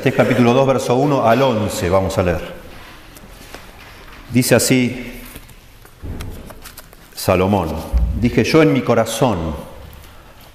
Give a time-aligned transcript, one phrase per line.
[0.00, 2.40] Capítulo 2, verso 1 al 11, vamos a leer.
[4.32, 5.20] Dice así
[7.14, 7.68] Salomón,
[8.18, 9.54] dije yo en mi corazón,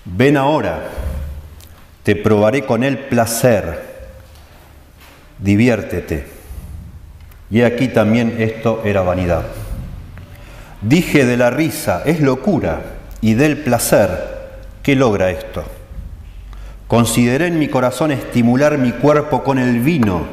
[0.06, 0.90] ven ahora,
[2.02, 4.08] te probaré con el placer,
[5.38, 6.26] diviértete.
[7.52, 9.46] Y aquí también esto era vanidad.
[10.82, 12.82] Dije de la risa, es locura,
[13.22, 15.77] y del placer, ¿qué logra esto?
[16.88, 20.26] Consideré en mi corazón estimular mi cuerpo con el vino,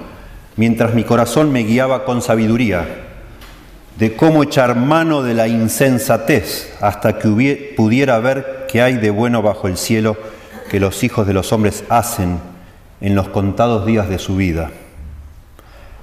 [0.56, 2.86] mientras mi corazón me guiaba con sabiduría,
[3.98, 9.42] de cómo echar mano de la insensatez hasta que pudiera ver qué hay de bueno
[9.42, 10.16] bajo el cielo
[10.70, 12.38] que los hijos de los hombres hacen
[13.00, 14.70] en los contados días de su vida.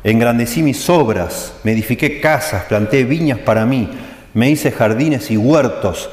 [0.03, 3.89] Engrandecí mis obras, me edifiqué casas, planté viñas para mí,
[4.33, 6.09] me hice jardines y huertos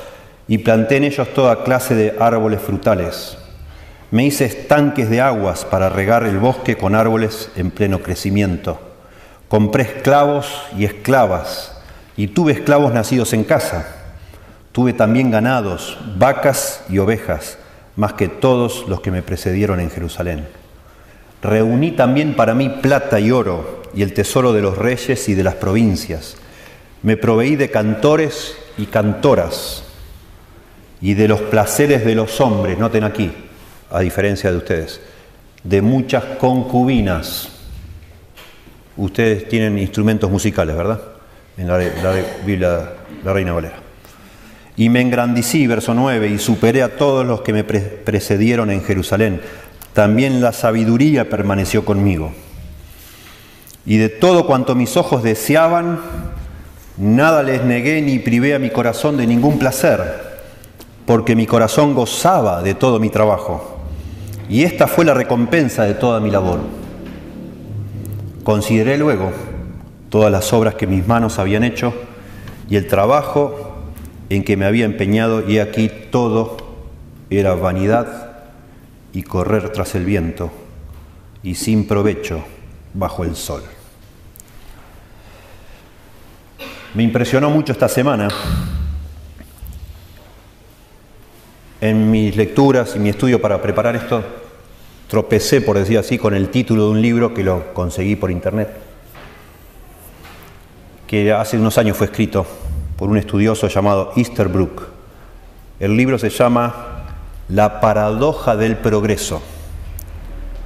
[0.46, 3.36] y planté en ellos toda clase de árboles frutales.
[4.10, 8.80] Me hice estanques de aguas para regar el bosque con árboles en pleno crecimiento.
[9.48, 10.46] Compré esclavos
[10.78, 11.78] y esclavas,
[12.16, 13.86] y tuve esclavos nacidos en casa.
[14.72, 17.58] Tuve también ganados, vacas y ovejas,
[17.96, 20.48] más que todos los que me precedieron en Jerusalén.
[21.42, 25.44] Reuní también para mí plata y oro, y el tesoro de los reyes y de
[25.44, 26.36] las provincias.
[27.02, 29.82] Me proveí de cantores y cantoras,
[31.02, 33.32] y de los placeres de los hombres, noten aquí,
[33.90, 35.00] a diferencia de ustedes,
[35.64, 37.48] de muchas concubinas.
[38.96, 41.00] Ustedes tienen instrumentos musicales, ¿verdad?
[41.56, 41.78] En la,
[42.44, 42.92] Biblia,
[43.24, 43.76] la Reina Valera.
[44.76, 49.40] Y me engrandecí, verso 9, y superé a todos los que me precedieron en Jerusalén.
[49.92, 52.32] También la sabiduría permaneció conmigo.
[53.84, 56.00] Y de todo cuanto mis ojos deseaban,
[56.96, 60.38] nada les negué ni privé a mi corazón de ningún placer,
[61.06, 63.77] porque mi corazón gozaba de todo mi trabajo
[64.48, 66.60] y esta fue la recompensa de toda mi labor.
[68.44, 69.30] Consideré luego
[70.08, 71.92] todas las obras que mis manos habían hecho
[72.70, 73.76] y el trabajo
[74.30, 76.56] en que me había empeñado y aquí todo
[77.30, 78.30] era vanidad
[79.12, 80.50] y correr tras el viento
[81.42, 82.42] y sin provecho
[82.94, 83.62] bajo el sol.
[86.94, 88.28] Me impresionó mucho esta semana
[91.80, 94.22] En mis lecturas y mi estudio para preparar esto,
[95.08, 98.68] tropecé, por decir así, con el título de un libro que lo conseguí por internet,
[101.06, 102.44] que hace unos años fue escrito
[102.96, 104.88] por un estudioso llamado Easterbrook.
[105.78, 107.04] El libro se llama
[107.48, 109.40] La paradoja del progreso.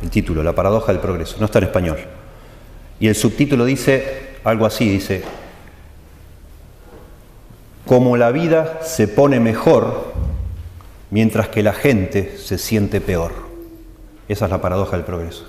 [0.02, 1.98] El título, La paradoja del progreso, no está en español.
[2.98, 5.22] Y el subtítulo dice algo así, dice,
[7.86, 10.11] como la vida se pone mejor
[11.12, 13.32] mientras que la gente se siente peor.
[14.28, 15.46] Esa es la paradoja del progreso.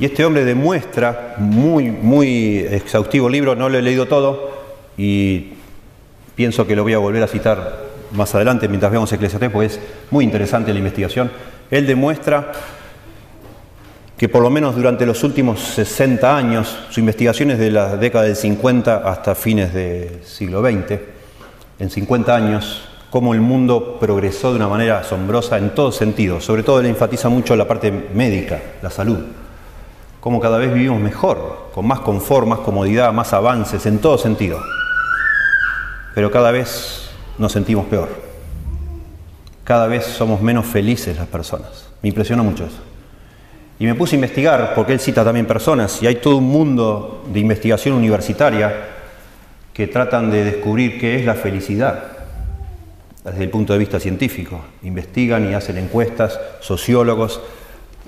[0.00, 4.50] Y este hombre demuestra, muy, muy exhaustivo libro, no lo he leído todo
[4.98, 5.52] y
[6.34, 9.80] pienso que lo voy a volver a citar más adelante mientras veamos Eclesiastés, porque es
[10.10, 11.30] muy interesante la investigación.
[11.70, 12.50] Él demuestra
[14.18, 18.24] que por lo menos durante los últimos 60 años, su investigación es de la década
[18.24, 20.98] del 50 hasta fines del siglo XX,
[21.78, 26.40] en 50 años cómo el mundo progresó de una manera asombrosa en todo sentido.
[26.40, 29.18] Sobre todo él enfatiza mucho la parte médica, la salud.
[30.20, 34.60] Cómo cada vez vivimos mejor, con más confort, más comodidad, más avances, en todo sentido.
[36.14, 38.08] Pero cada vez nos sentimos peor.
[39.64, 41.88] Cada vez somos menos felices las personas.
[42.02, 42.78] Me impresionó mucho eso.
[43.78, 47.24] Y me puse a investigar, porque él cita también personas, y hay todo un mundo
[47.32, 48.88] de investigación universitaria
[49.72, 52.19] que tratan de descubrir qué es la felicidad
[53.24, 54.60] desde el punto de vista científico.
[54.82, 57.40] Investigan y hacen encuestas, sociólogos,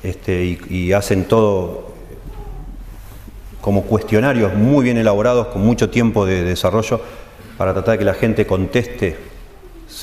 [0.03, 1.93] este, y, hacen todo
[3.61, 7.01] como cuestionarios muy bien elaborados, con mucho tiempo de desarrollo,
[7.57, 9.17] para tratar de que la gente conteste,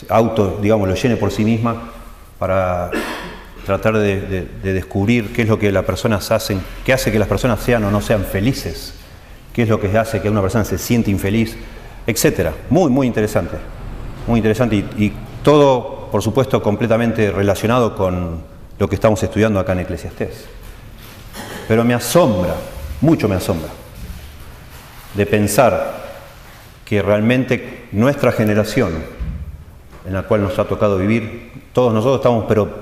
[0.07, 1.92] auto, digamos, lo llene por sí misma,
[2.38, 2.92] para
[3.66, 7.28] tratar de, de descubrir qué es lo que las personas hacen, qué hace que las
[7.28, 8.94] personas sean o no sean felices,
[9.51, 11.57] qué es lo que hace que una persona se siente infeliz,
[12.07, 12.54] etcétera.
[12.69, 13.57] Muy, muy interesante
[14.30, 15.12] muy interesante y,
[15.44, 18.42] todo, por supuesto, completamente relacionado con
[18.78, 20.46] lo que estamos estudiando acá en Eclesiastés.
[21.68, 22.56] Pero me asombra,
[23.02, 23.70] mucho me asombra,
[25.16, 26.04] de pensar
[26.86, 29.04] que realmente nuestra generación,
[30.06, 32.81] en la cual nos ha tocado vivir, todos nosotros estamos, pero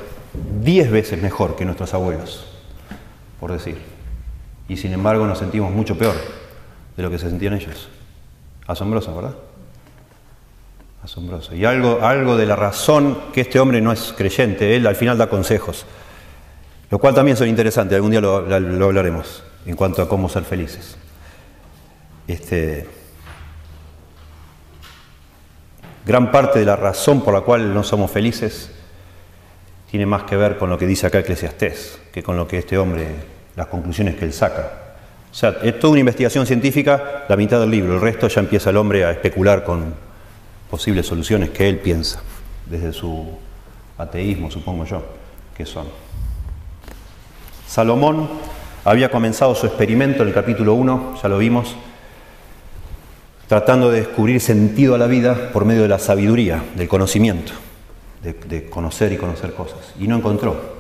[0.62, 2.46] diez veces mejor que nuestros abuelos,
[3.40, 3.78] por decir.
[4.68, 6.16] Y sin embargo nos sentimos mucho peor
[6.98, 7.88] de lo que se sentían ellos.
[8.68, 9.36] Asombroso, ¿verdad?
[11.08, 11.56] Asombroso.
[11.56, 15.18] Y algo, algo de la razón que este hombre no es creyente, él al final
[15.18, 15.86] da consejos.
[16.90, 20.98] Lo cual también son interesantes, algún día lo, hablaremos en cuanto a cómo ser felices.
[22.28, 22.90] Este,
[26.06, 28.72] gran parte de la razón por la cual no somos felices
[29.90, 32.78] tiene más que ver con lo que dice acá Eclesiastés que con lo que este
[32.78, 33.08] hombre,
[33.56, 34.98] las conclusiones que él saca.
[35.32, 38.72] O sea, es toda una investigación científica, la mitad del libro, el resto ya empieza
[38.72, 40.06] el hombre a especular con
[40.70, 42.22] posibles soluciones que él piensa,
[42.66, 43.26] desde su
[43.98, 45.04] ateísmo, supongo yo,
[45.56, 45.88] que son.
[47.68, 48.30] Salomón
[48.86, 51.76] había comenzado su experimento en el capítulo 1, ya lo vimos,
[53.48, 57.54] tratando de descubrir sentido a la vida por medio de la sabiduría, del conocimiento,
[58.22, 59.94] de, conocer y conocer cosas.
[60.00, 60.78] Y no encontró.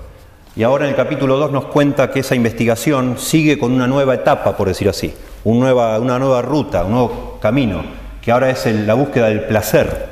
[0.56, 4.16] Y ahora en el capítulo 2 nos cuenta que esa investigación sigue con una nueva
[4.16, 5.14] etapa, por decir así,
[5.44, 7.84] una nueva, una nueva ruta, un nuevo camino,
[8.28, 10.06] que ahora es la búsqueda del placer.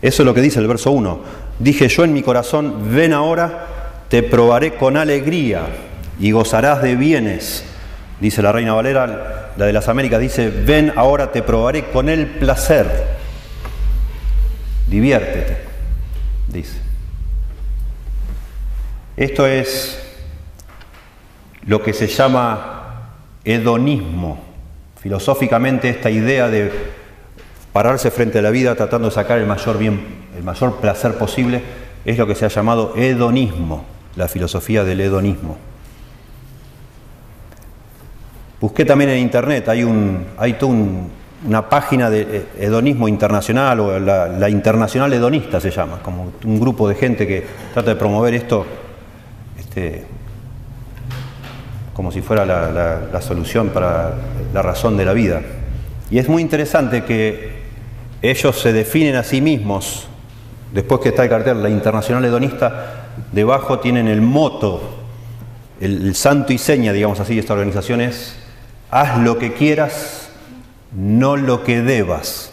[0.00, 1.20] Eso es lo que dice el verso 1.
[1.58, 3.66] Dije yo en mi corazón, ven ahora,
[4.08, 5.66] te probaré con alegría
[6.18, 7.66] y gozarás de bienes.
[8.18, 12.28] Dice la Reina Valera, la de las Américas dice, ven ahora te probaré con el
[12.28, 12.86] placer.
[14.88, 15.58] Diviértete,
[16.48, 16.78] dice.
[19.18, 20.02] Esto es
[21.66, 23.10] lo que se llama
[23.44, 24.42] hedonismo.
[24.98, 26.99] Filosóficamente esta idea de
[27.72, 30.00] pararse frente a la vida tratando de sacar el mayor bien,
[30.36, 31.62] el mayor placer posible,
[32.04, 33.84] es lo que se ha llamado hedonismo,
[34.16, 35.56] la filosofía del hedonismo.
[38.60, 40.56] Busqué también en internet, hay, un, hay
[41.46, 46.88] una página de eh, hedonismo internacional, o la, internacional hedonista se llama, como un grupo
[46.88, 48.66] de gente que trata de promover esto
[49.58, 50.04] este,
[51.94, 54.14] como si fuera la, solución para
[54.52, 55.42] la razón de la vida.
[56.10, 57.59] Y es muy interesante que
[58.22, 60.08] ellos se definen a sí mismos,
[60.72, 64.80] después que está el cartel, la internacional hedonista, debajo tienen el moto,
[65.80, 68.36] el, santo y seña, digamos así, de esta organización es
[68.90, 70.30] Haz lo que quieras,
[70.92, 72.52] no lo que debas.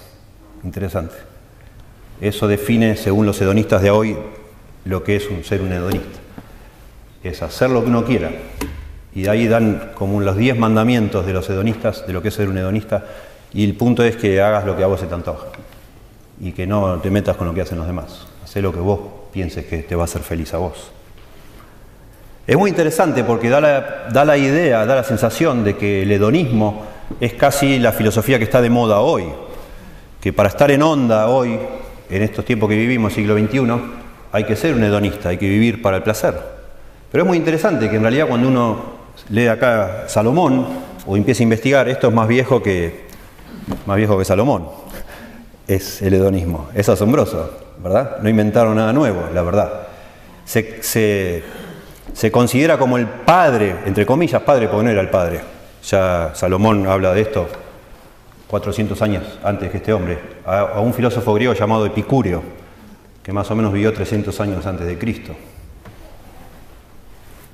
[0.63, 1.15] Interesante.
[2.21, 4.15] Eso define, según los hedonistas de hoy,
[4.85, 6.19] lo que es un ser un hedonista.
[7.23, 8.31] Es hacer lo que uno quiera.
[9.15, 12.35] Y de ahí dan como los diez mandamientos de los hedonistas, de lo que es
[12.35, 13.03] ser un hedonista.
[13.53, 15.47] Y el punto es que hagas lo que a vos se te antoja.
[16.39, 18.27] Y que no te metas con lo que hacen los demás.
[18.43, 18.99] Haz lo que vos
[19.31, 20.91] pienses que te va a hacer feliz a vos.
[22.47, 26.85] Es muy interesante porque da la, idea, da la sensación de que el hedonismo
[27.19, 29.25] es casi la filosofía que está de moda hoy,
[30.21, 31.59] que para estar en onda hoy,
[32.09, 33.67] en estos tiempos que vivimos, siglo XXI,
[34.31, 36.35] hay que ser un hedonista, hay que vivir para el placer.
[37.11, 38.79] Pero es muy interesante que en realidad cuando uno
[39.29, 40.67] lee acá Salomón
[41.05, 43.06] o empieza a investigar, esto es más viejo que,
[43.85, 44.67] más viejo que Salomón,
[45.67, 46.69] es el hedonismo.
[46.73, 47.51] Es asombroso,
[47.83, 48.17] ¿verdad?
[48.21, 49.87] No inventaron nada nuevo, la verdad.
[50.45, 51.43] se
[52.17, 55.41] se considera como el padre, entre comillas padre, porque no era el padre.
[55.87, 57.47] Ya Salomón habla de esto
[58.47, 62.41] 400 años antes que este hombre, a, un filósofo griego llamado Epicurio,
[63.21, 65.35] que más o menos vivió 300 años antes de Cristo.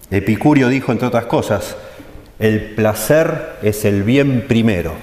[0.09, 1.75] Epicurio dijo, entre otras cosas,
[2.39, 4.93] el placer es el bien primero.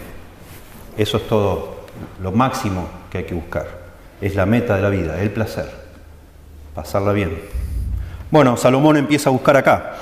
[1.00, 1.76] Eso es todo
[2.22, 3.66] lo máximo que hay que buscar.
[4.20, 5.64] Es la meta de la vida, el placer.
[6.74, 7.40] Pasarla bien.
[8.30, 9.94] Bueno, Salomón empieza a buscar acá,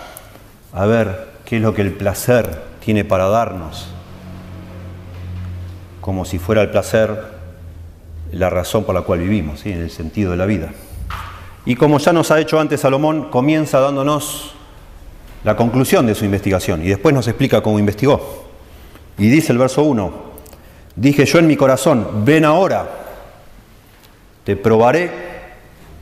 [0.73, 3.87] a ver qué es lo que el placer tiene para darnos,
[6.01, 7.17] como si fuera el placer
[8.33, 10.73] la razón por la cual vivimos, en el sentido de la vida.
[11.65, 14.53] Y como ya nos ha hecho antes Salomón, comienza dándonos
[15.45, 18.49] la conclusión de su investigación y después nos explica cómo investigó.
[19.17, 20.28] Y dice el verso 1,
[20.99, 22.89] dije yo en mi corazón, ven ahora,
[24.45, 25.11] te probaré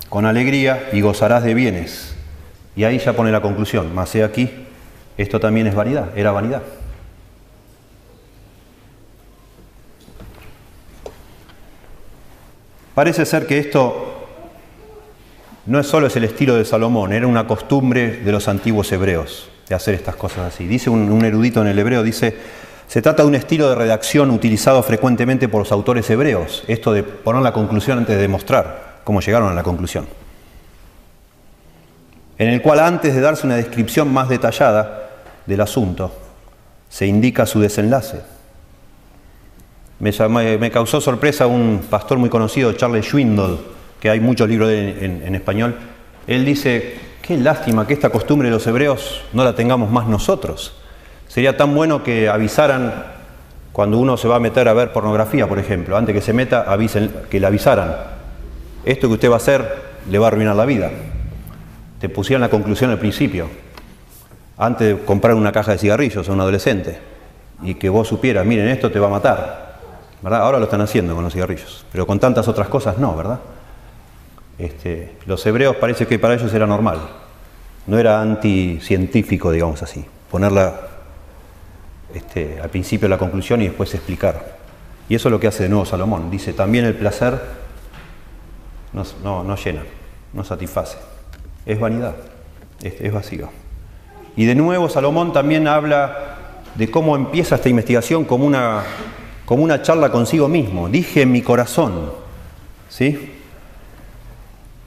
[0.09, 2.15] con alegría y gozarás de bienes
[2.75, 4.51] y ahí ya pone la conclusión, más he aquí,
[5.19, 6.63] esto también es vanidad, era vanidad.
[12.95, 14.27] Parece ser que esto
[15.67, 19.51] no es solo es el estilo de Salomón, era una costumbre de los antiguos hebreos
[19.69, 20.67] de hacer estas cosas así.
[20.67, 22.37] Dice un, un erudito en el hebreo, dice,
[22.89, 27.03] se trata de un estilo de redacción utilizado frecuentemente por los autores hebreos, esto de
[27.03, 30.07] poner la conclusión antes de demostrar cómo llegaron a la conclusión
[32.39, 35.11] en el cual antes de darse una descripción más detallada
[35.47, 36.13] del asunto,
[36.89, 38.21] se indica su desenlace.
[39.99, 43.59] Me, causó sorpresa un pastor muy conocido, Charles Schwindel,
[43.99, 45.75] que hay muchos libros en, en español.
[46.27, 50.75] Él dice, qué lástima que esta costumbre de los hebreos no la tengamos más nosotros.
[51.37, 52.95] Sería tan bueno que avisaran
[53.71, 56.65] cuando uno se va a meter a ver pornografía, por ejemplo, antes que se meta,
[56.67, 57.95] avisen, que le avisaran.
[58.87, 60.91] Esto que usted va a hacer le va a arruinar la vida
[62.01, 63.51] te pusieron la conclusión al principio.
[64.57, 66.99] antes de comprar una caja de cigarrillos a un adolescente
[67.63, 69.77] y que vos supieras, miren, esto te va a matar.
[70.23, 70.41] ¿verdad?
[70.41, 73.41] Ahora lo están haciendo con los cigarrillos, pero con tantas otras cosas no, ¿verdad?
[74.57, 76.97] Este, los hebreos parece que para ellos era normal,
[77.87, 80.96] no era anticientífico, digamos así, ponerla
[82.15, 84.57] este, al principio la conclusión y después explicar.
[85.09, 86.31] Y eso es lo que hace de nuevo Salomón.
[86.31, 87.41] Dice, también el placer
[88.93, 89.83] no, no, llena,
[90.33, 90.99] no satisface.
[91.65, 92.17] Es vanidad,
[92.83, 93.49] es, es vacío.
[94.37, 96.37] Y de nuevo Salomón también habla
[96.75, 98.83] de cómo empieza esta investigación como una,
[99.45, 100.89] como una charla consigo mismo.
[100.89, 102.11] Dije en mi corazón,
[102.89, 103.33] ¿sí?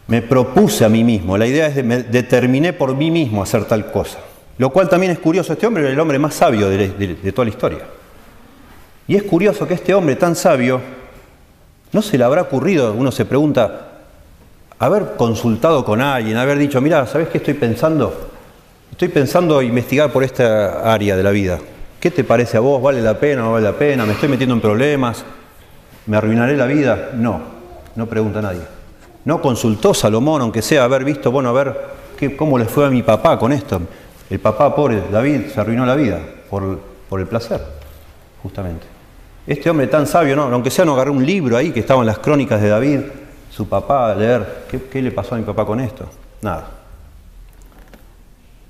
[0.07, 3.65] Me propuse a mí mismo, la idea es de me determiné por mí mismo hacer
[3.65, 4.19] tal cosa.
[4.59, 6.87] Lo cual también es curioso, este hombre era el hombre más sabio de,
[7.33, 7.79] toda la historia.
[9.07, 10.81] Y es curioso que este hombre tan sabio,
[11.93, 13.87] no se le habrá ocurrido, uno se pregunta,
[14.77, 18.31] haber consultado con alguien, haber dicho, mira, ¿sabes qué estoy pensando?
[18.91, 21.57] Estoy pensando investigar por esta área de la vida.
[21.97, 22.81] ¿Qué te parece a vos?
[22.81, 24.05] ¿Vale la pena o no vale la pena?
[24.05, 25.23] ¿Me estoy metiendo en problemas?
[26.05, 27.11] ¿Me arruinaré la vida?
[27.13, 27.39] No,
[27.95, 28.61] no pregunta a nadie.
[29.23, 31.79] No consultó Salomón, aunque sea haber visto, bueno, a ver
[32.35, 33.79] cómo le fue a mi papá con esto.
[34.29, 36.19] El papá, pobre David, se arruinó la vida
[36.49, 36.79] por,
[37.19, 37.61] el placer,
[38.43, 38.85] justamente.
[39.47, 40.43] Este hombre tan sabio, ¿no?
[40.43, 42.99] aunque sea no agarró un libro ahí que estaban las crónicas de David,
[43.49, 46.05] su papá, a leer, ¿qué, ¿qué le pasó a mi papá con esto?
[46.41, 46.69] Nada.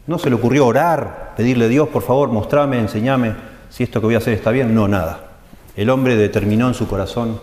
[0.07, 3.35] No se le ocurrió orar, pedirle a Dios, por favor, mostrame, enseñame
[3.69, 4.73] si esto que voy a hacer está bien.
[4.73, 5.19] No, nada.
[5.75, 7.39] El hombre determinó en su corazón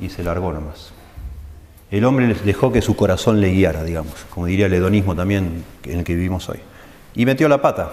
[0.00, 0.92] y se largó nomás.
[1.90, 5.98] El hombre dejó que su corazón le guiara, digamos, como diría el hedonismo también en
[5.98, 6.60] el que vivimos hoy.
[7.18, 7.90] Y metió la pata,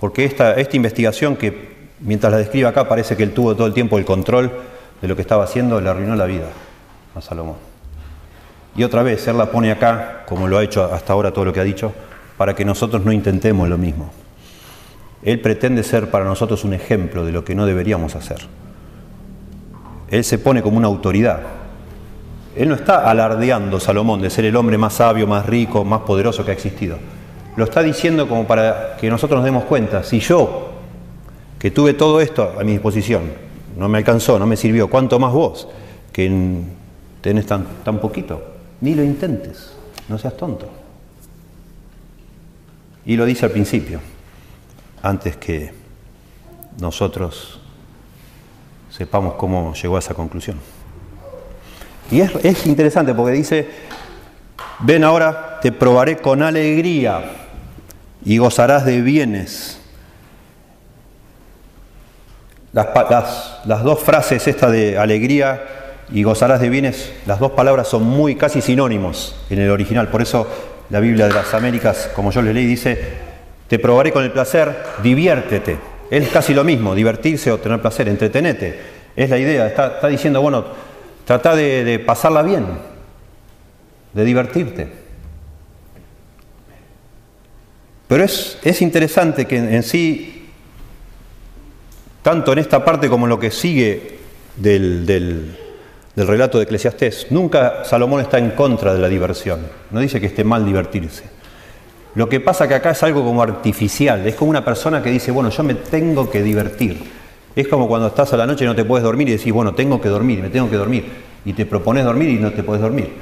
[0.00, 3.72] porque esta, esta investigación que mientras la describe acá parece que él tuvo todo el
[3.72, 4.50] tiempo el control
[5.00, 6.48] de lo que estaba haciendo, le arruinó la vida
[7.14, 7.54] a Salomón.
[8.74, 11.52] Y otra vez, él la pone acá, como lo ha hecho hasta ahora todo lo
[11.52, 11.92] que ha dicho,
[12.36, 14.10] para que nosotros no intentemos lo mismo.
[15.22, 18.38] Él pretende ser para nosotros un ejemplo de lo que no deberíamos hacer.
[20.10, 21.42] Él se pone como una autoridad,
[22.56, 26.44] él no está alardeando, Salomón, de ser el hombre más sabio, más rico, más poderoso
[26.44, 26.98] que ha existido.
[27.58, 30.04] Lo está diciendo como para que nosotros nos demos cuenta.
[30.04, 30.68] Si yo,
[31.58, 33.32] que tuve todo esto a mi disposición,
[33.76, 35.66] no me alcanzó, no me sirvió, ¿cuánto más vos,
[36.12, 36.30] que
[37.20, 38.40] tenés tan, tan poquito?
[38.80, 39.72] Ni lo intentes,
[40.08, 40.68] no seas tonto.
[43.04, 43.98] Y lo dice al principio,
[45.02, 45.72] antes que
[46.80, 47.58] nosotros
[48.88, 50.58] sepamos cómo llegó a esa conclusión.
[52.08, 53.68] Y es, interesante porque dice,
[54.78, 57.46] ven ahora, te probaré con alegría
[58.24, 59.78] y gozarás de bienes.
[62.72, 65.62] Las, dos frases, esta de alegría
[66.10, 70.08] y gozarás de bienes, las dos palabras son muy casi sinónimos en el original.
[70.08, 70.46] Por eso
[70.90, 72.98] la Biblia de las Américas, como yo les leí, dice,
[73.68, 75.78] te probaré con el placer, diviértete.
[76.10, 78.98] Es casi lo mismo, divertirse o tener placer, entretenete.
[79.16, 80.64] Es la idea, está diciendo, bueno,
[81.28, 82.64] Trata de, pasarla bien,
[84.14, 84.88] de divertirte.
[88.08, 90.48] Pero es, es interesante que en, sí,
[92.22, 94.18] tanto en esta parte como en lo que sigue
[94.56, 95.56] del, del,
[96.16, 99.60] relato de Eclesiastés, nunca Salomón está en contra de la diversión.
[99.90, 101.24] No dice que esté mal divertirse.
[102.14, 105.30] Lo que pasa que acá es algo como artificial, es como una persona que dice,
[105.30, 106.98] bueno, yo me tengo que divertir.
[107.54, 109.74] Es como cuando estás a la noche y no te puedes dormir y decís, bueno,
[109.74, 111.04] tengo que dormir, me tengo que dormir.
[111.44, 113.12] Y te propones dormir y no te puedes dormir.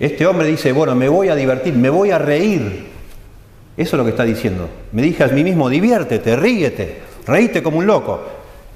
[0.00, 2.93] Este hombre dice, bueno, me voy a divertir, me voy a reír.
[3.76, 4.68] Eso es lo que está diciendo.
[4.92, 8.20] Me dije a mí mismo, diviértete, ríete, reíte como un loco.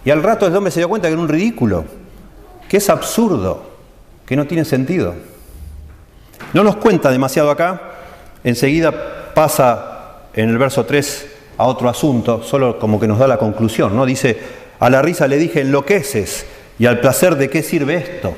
[0.05, 1.85] Y al rato el hombre se dio cuenta que era un ridículo,
[2.69, 3.63] que es absurdo,
[4.27, 5.15] que no tiene sentido.
[6.53, 7.81] No nos cuenta demasiado acá,
[8.43, 11.27] enseguida pasa en el verso 3
[11.59, 14.07] a otro asunto, solo como que nos da la conclusión, ¿no?
[14.07, 14.39] Dice,
[14.79, 16.47] a la risa le dije, enloqueces,
[16.79, 18.35] y al placer de qué sirve esto.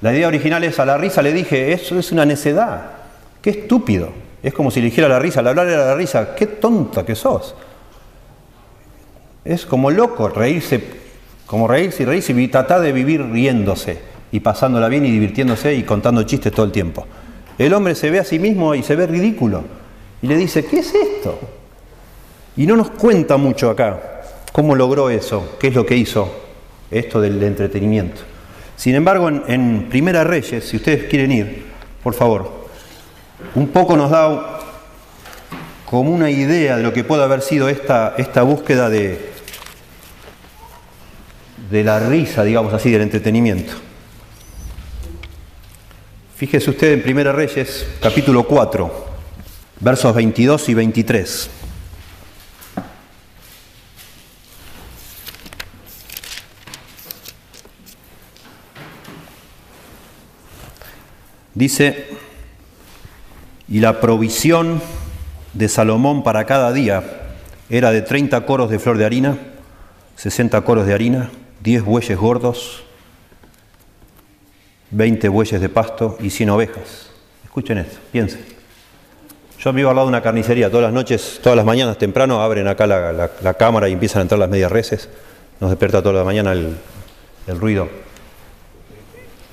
[0.00, 2.90] La idea original es, a la risa le dije, eso es una necedad,
[3.42, 4.25] qué estúpido.
[4.42, 7.04] Es como si le dijera a la risa, al hablar a la risa, qué tonta
[7.04, 7.54] que sos.
[9.44, 10.82] Es como loco reírse,
[11.46, 13.98] como reírse y reírse y tratar de vivir riéndose
[14.32, 17.06] y pasándola bien y divirtiéndose y contando chistes todo el tiempo.
[17.58, 19.64] El hombre se ve a sí mismo y se ve ridículo.
[20.20, 21.38] Y le dice, ¿qué es esto?
[22.56, 26.32] Y no nos cuenta mucho acá cómo logró eso, qué es lo que hizo
[26.90, 28.22] esto del entretenimiento.
[28.76, 31.64] Sin embargo, en, Primera Reyes, si ustedes quieren ir,
[32.02, 32.65] por favor,
[33.54, 34.60] un poco nos da
[35.84, 39.30] como una idea de lo que puede haber sido esta, esta búsqueda de,
[41.70, 43.72] de la risa, digamos así, del entretenimiento.
[46.36, 49.06] Fíjese usted en Primera Reyes, capítulo 4,
[49.80, 51.50] versos 22 y 23.
[61.54, 62.15] Dice,
[63.68, 64.80] y la provisión
[65.54, 67.02] de Salomón para cada día
[67.68, 69.38] era de 30 coros de flor de harina,
[70.16, 71.30] 60 coros de harina,
[71.62, 72.84] 10 bueyes gordos,
[74.90, 77.10] 20 bueyes de pasto y 100 ovejas.
[77.44, 78.44] Escuchen esto, piensen.
[79.58, 82.68] Yo vivo al lado de una carnicería, todas las noches, todas las mañanas temprano abren
[82.68, 85.08] acá la, cámara y empiezan a entrar las medias reses.
[85.58, 86.76] Nos despierta toda la mañana el,
[87.46, 87.88] el ruido.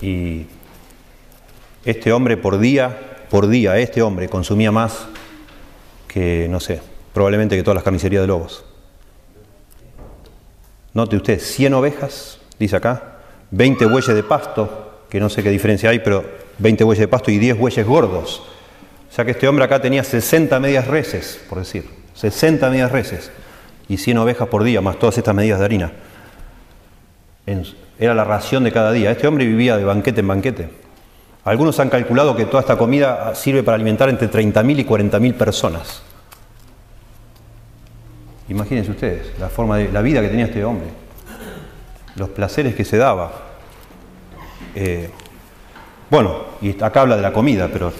[0.01, 0.45] Y
[1.85, 5.07] este hombre por día, por día, este hombre consumía más
[6.07, 6.81] que, no sé,
[7.15, 8.63] probablemente que todas las carnicerías de lobos.
[10.93, 15.89] Note usted, 100 ovejas, dice acá, 20 bueyes de pasto, que no sé qué diferencia
[15.89, 16.23] hay, pero
[16.59, 18.43] 20 bueyes de pasto y 10 bueyes gordos.
[19.09, 23.31] O sea que este hombre acá tenía 60 medias reses, por decir, 60 medias reses
[23.89, 25.91] y 100 ovejas por día, más todas estas medidas de harina.
[27.97, 29.09] Era la ración de cada día.
[29.09, 30.82] Este hombre vivía de banquete en banquete.
[31.45, 36.01] Algunos han calculado que toda esta comida sirve para alimentar entre 30.000 y 40.000 personas.
[38.47, 40.87] Imagínense ustedes la forma de la vida que tenía este hombre,
[42.15, 43.31] los placeres que se daba.
[44.75, 45.09] Eh,
[46.09, 47.91] bueno, y acá habla de la comida, pero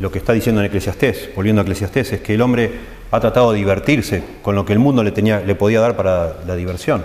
[0.00, 2.70] lo que está diciendo en Eclesiastés, volviendo a Eclesiastés, es que el hombre
[3.10, 7.04] ha tratado de divertirse con lo que el mundo le podía dar para la diversión.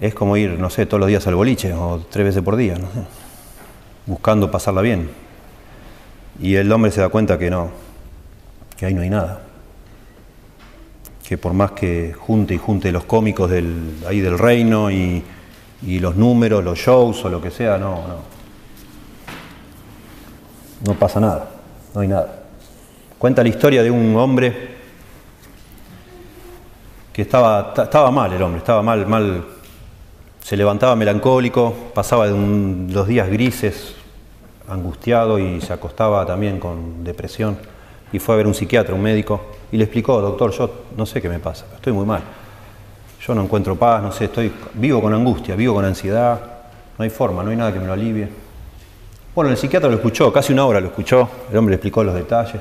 [0.00, 2.76] Es como ir, no sé, todos los días al boliche o tres veces por día,
[4.06, 5.10] buscando pasarla bien.
[6.40, 7.70] Y el hombre se da cuenta que no,
[8.76, 9.40] que ahí no hay nada.
[11.26, 15.22] Que por más que junte y junte los cómicos del, ahí del reino y,
[15.82, 18.34] los números, los shows o lo que sea, no, no.
[20.86, 21.50] No pasa nada,
[21.94, 22.42] no hay nada.
[23.18, 24.74] Cuenta la historia de un hombre
[27.12, 29.44] que estaba, estaba mal el hombre, estaba mal, mal,
[30.44, 33.94] se levantaba melancólico, pasaba los días grises,
[34.68, 37.56] angustiado y se acostaba también con depresión
[38.12, 39.40] y fue a ver un psiquiatra, un médico,
[39.72, 42.20] y le explicó, doctor, yo no sé qué me pasa, estoy muy mal.
[43.26, 46.38] Yo no encuentro paz, no sé, estoy vivo con angustia, vivo con ansiedad,
[46.98, 48.28] no hay forma, no hay nada que me lo alivie.
[49.34, 52.14] Bueno, el psiquiatra lo escuchó, casi una hora lo escuchó, el hombre le explicó los
[52.14, 52.60] detalles.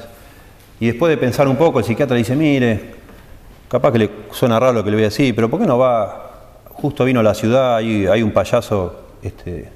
[0.79, 2.93] Y después de pensar un poco, el psiquiatra le dice, mire,
[3.67, 5.77] capaz que le suena raro lo que le voy a decir, pero ¿por qué no
[5.77, 6.29] va?
[6.73, 9.69] Justo vino a la ciudad, hay, un payaso este,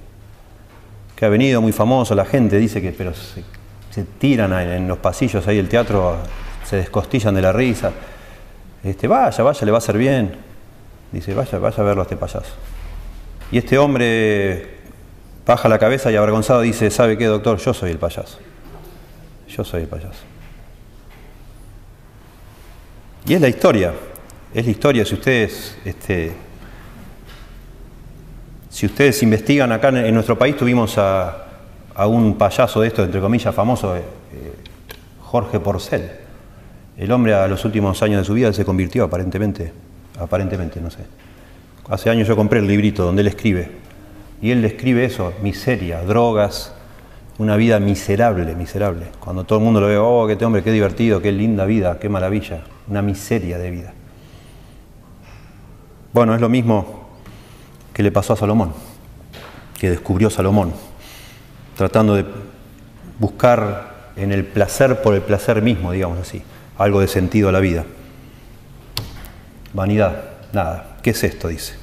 [1.16, 5.48] que ha venido muy famoso, la gente dice que, pero se tiran en los pasillos
[5.48, 6.18] ahí del teatro,
[6.64, 7.92] se descostillan de la risa.
[8.84, 10.36] Este, vaya, vaya, le va a hacer bien.
[11.12, 12.54] Dice, vaya, vaya a verlo a este payaso.
[13.52, 14.78] Y este hombre
[15.46, 17.58] baja la cabeza y avergonzado dice, ¿sabe qué, doctor?
[17.58, 18.38] Yo soy el payaso.
[19.48, 20.20] Yo soy el payaso.
[23.26, 23.94] Y es la historia,
[24.54, 26.34] es la historia, si ustedes, este,
[28.78, 31.48] si ustedes investigan acá en nuestro país, tuvimos a,
[32.06, 34.04] un payaso de esto, entre comillas, famoso, eh,
[35.20, 36.12] Jorge Porcel.
[36.96, 39.74] El hombre a los últimos años de su vida se convirtió aparentemente,
[40.20, 41.00] aparentemente, no sé.
[41.90, 43.72] Hace años yo compré el librito donde él escribe,
[44.44, 46.72] y él describe eso, miseria, drogas,
[47.40, 49.08] una vida miserable, miserable.
[49.20, 52.10] Cuando todo el mundo lo ve, oh, qué hombre, qué divertido, qué linda vida, qué
[52.10, 53.94] maravilla, una miseria de vida.
[56.14, 57.07] Bueno, es lo mismo
[57.98, 58.74] que le pasó a Salomón,
[59.80, 60.72] que descubrió Salomón
[61.76, 62.26] tratando de
[63.18, 66.44] buscar en el placer por el placer mismo, digamos así,
[66.78, 67.86] algo de sentido a la vida.
[69.74, 70.98] Vanidad, nada.
[71.02, 71.48] ¿Qué es esto?
[71.48, 71.74] Dice.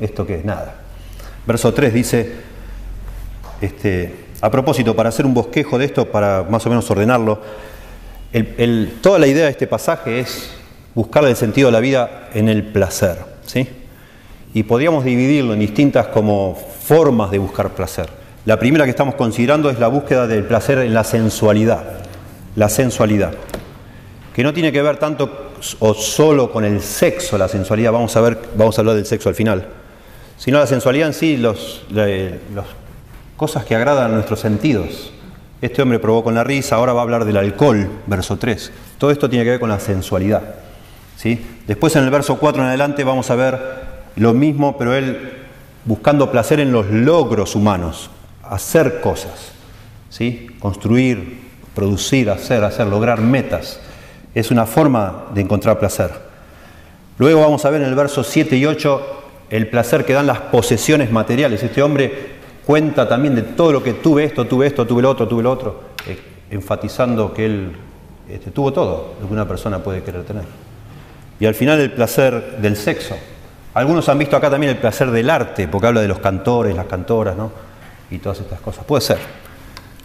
[0.00, 0.44] ¿Esto qué es?
[0.46, 0.74] Nada.
[1.46, 2.32] Verso 3 dice,
[3.60, 7.42] este, a propósito, para hacer un bosquejo de esto, para más o menos ordenarlo,
[9.02, 10.50] toda la idea de este pasaje es
[10.94, 13.18] buscar el sentido de la vida en el placer.
[13.44, 13.68] ¿sí?
[14.54, 18.08] Y podríamos dividirlo en distintas como formas de buscar placer.
[18.44, 21.84] La primera que estamos considerando es la búsqueda del placer en la sensualidad.
[22.56, 23.32] La sensualidad.
[24.34, 25.48] Que no tiene que ver tanto
[25.80, 29.28] o solo con el sexo, la sensualidad, vamos a ver, vamos a hablar del sexo
[29.28, 29.66] al final,
[30.36, 31.56] sino la sensualidad en sí, las
[33.36, 35.12] cosas que agradan a nuestros sentidos.
[35.60, 38.72] Este hombre probó con la risa, ahora va a hablar del alcohol, verso 3.
[38.96, 40.42] Todo esto tiene que ver con la sensualidad.
[41.16, 41.44] ¿sí?
[41.66, 43.87] Después en el verso 4 en adelante vamos a ver
[44.18, 45.32] lo mismo, pero él
[45.84, 48.10] buscando placer en los logros humanos,
[48.42, 49.52] hacer cosas,
[50.10, 50.48] ¿sí?
[50.58, 51.40] construir,
[51.74, 53.80] producir, hacer, hacer, lograr metas.
[54.34, 56.10] Es una forma de encontrar placer.
[57.18, 60.40] Luego vamos a ver en el verso 7 y 8 el placer que dan las
[60.40, 61.62] posesiones materiales.
[61.62, 65.26] Este hombre cuenta también de todo lo que tuve esto, tuve esto, tuve lo otro,
[65.26, 66.18] tuve lo otro, eh,
[66.50, 67.72] enfatizando que él
[68.28, 70.44] este, tuvo todo lo que una persona puede querer tener.
[71.40, 73.16] Y al final el placer del sexo.
[73.78, 76.86] Algunos han visto acá también el placer del arte, porque habla de los cantores, las
[76.86, 77.52] cantoras, ¿no?
[78.10, 78.84] y todas estas cosas.
[78.84, 79.18] Puede ser,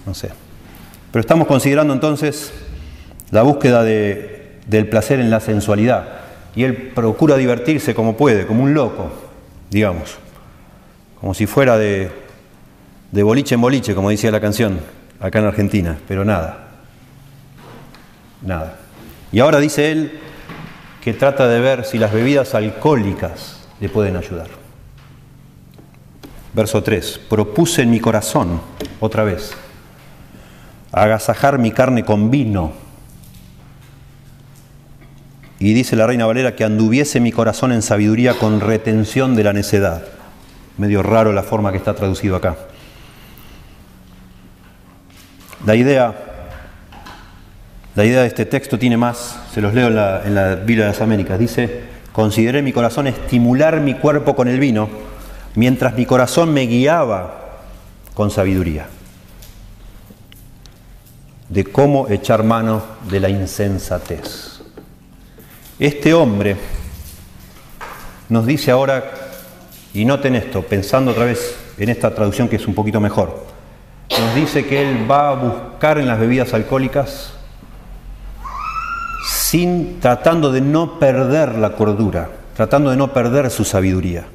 [0.05, 0.29] no sé.
[1.11, 2.53] Pero estamos considerando entonces
[3.31, 6.07] la búsqueda del placer en la sensualidad.
[6.55, 9.11] Y él procura divertirse como puede, como un loco,
[9.71, 10.17] digamos.
[11.19, 12.11] Como si fuera de,
[13.11, 14.79] de boliche en boliche, como decía la canción,
[15.19, 15.97] acá en Argentina.
[16.07, 16.67] Pero nada.
[18.43, 18.75] Nada.
[19.31, 20.19] Y ahora dice él
[21.03, 24.47] que trata de ver si las bebidas alcohólicas le pueden ayudar.
[26.53, 27.19] Verso 3.
[27.29, 28.61] Propuse en mi corazón,
[28.99, 29.53] otra vez,
[30.91, 32.73] agasajar mi carne con vino.
[35.59, 39.53] Y dice la reina Valera que anduviese mi corazón en sabiduría con retención de la
[39.53, 40.03] necedad.
[40.77, 42.57] Medio raro la forma que está traducido acá.
[45.65, 46.13] La idea,
[47.95, 50.85] la idea de este texto tiene más, se los leo en la, en la Biblia
[50.85, 51.39] de las Américas.
[51.39, 54.87] Dice, consideré mi corazón estimular mi cuerpo con el vino,
[55.55, 57.41] mientras mi corazón me guiaba
[58.13, 58.87] con sabiduría
[61.49, 64.61] de cómo echar mano de la insensatez.
[65.77, 66.55] Este hombre
[68.29, 69.11] nos dice ahora,
[69.93, 73.45] y noten esto, pensando otra vez en esta traducción que es un poquito mejor,
[74.09, 77.33] nos dice que él va a buscar en las bebidas alcohólicas
[79.23, 84.25] sin tratando de no perder la cordura, tratando de no perder su sabiduría.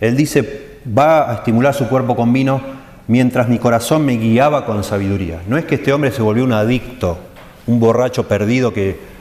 [0.00, 2.60] Él dice, va a estimular su cuerpo con vino
[3.08, 5.42] mientras mi corazón me guiaba con sabiduría.
[5.46, 7.18] No es que este hombre se volvió un adicto,
[7.66, 9.18] un borracho perdido que,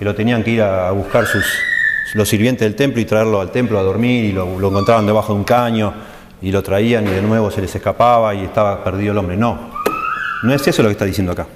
[0.00, 1.44] lo tenían que ir a buscar sus,
[2.14, 5.32] los sirvientes del templo y traerlo al templo a dormir y lo, lo encontraban debajo
[5.32, 5.94] de un caño
[6.40, 9.36] y lo traían y de nuevo se les escapaba y estaba perdido el hombre.
[9.36, 9.70] No,
[10.42, 11.46] no es eso lo que está diciendo acá.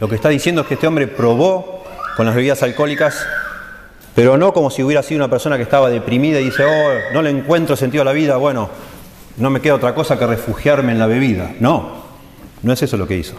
[0.00, 1.79] Lo que está diciendo es que este hombre probó
[2.16, 3.26] con las bebidas alcohólicas,
[4.14, 7.22] pero no como si hubiera sido una persona que estaba deprimida y dice, oh, no
[7.22, 8.68] le encuentro sentido a la vida, bueno,
[9.36, 11.52] no me queda otra cosa que refugiarme en la bebida.
[11.60, 12.04] No,
[12.62, 13.36] no es eso lo que hizo.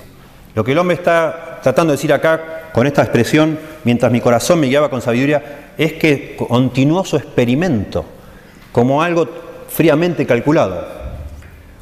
[0.55, 4.59] Lo que el hombre está tratando de decir acá con esta expresión, mientras mi corazón
[4.59, 8.05] me guiaba con sabiduría, es que continuó su experimento
[8.71, 9.27] como algo
[9.69, 10.85] fríamente calculado,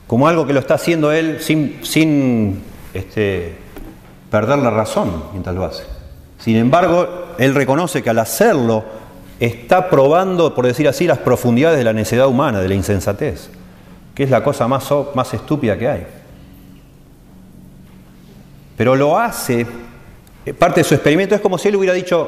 [0.07, 2.61] como algo que lo está haciendo él sin, sin
[2.93, 3.55] este,
[4.29, 5.98] perder la razón mientras lo hace.
[6.39, 8.83] Sin embargo, él reconoce que al hacerlo
[9.39, 13.49] está probando, por decir así, las profundidades de la necedad humana, de la insensatez
[14.19, 16.05] que es la cosa más, más estúpida que hay.
[18.75, 19.65] Pero lo hace,
[20.45, 22.27] eh, parte de su experimento es como si él hubiera dicho,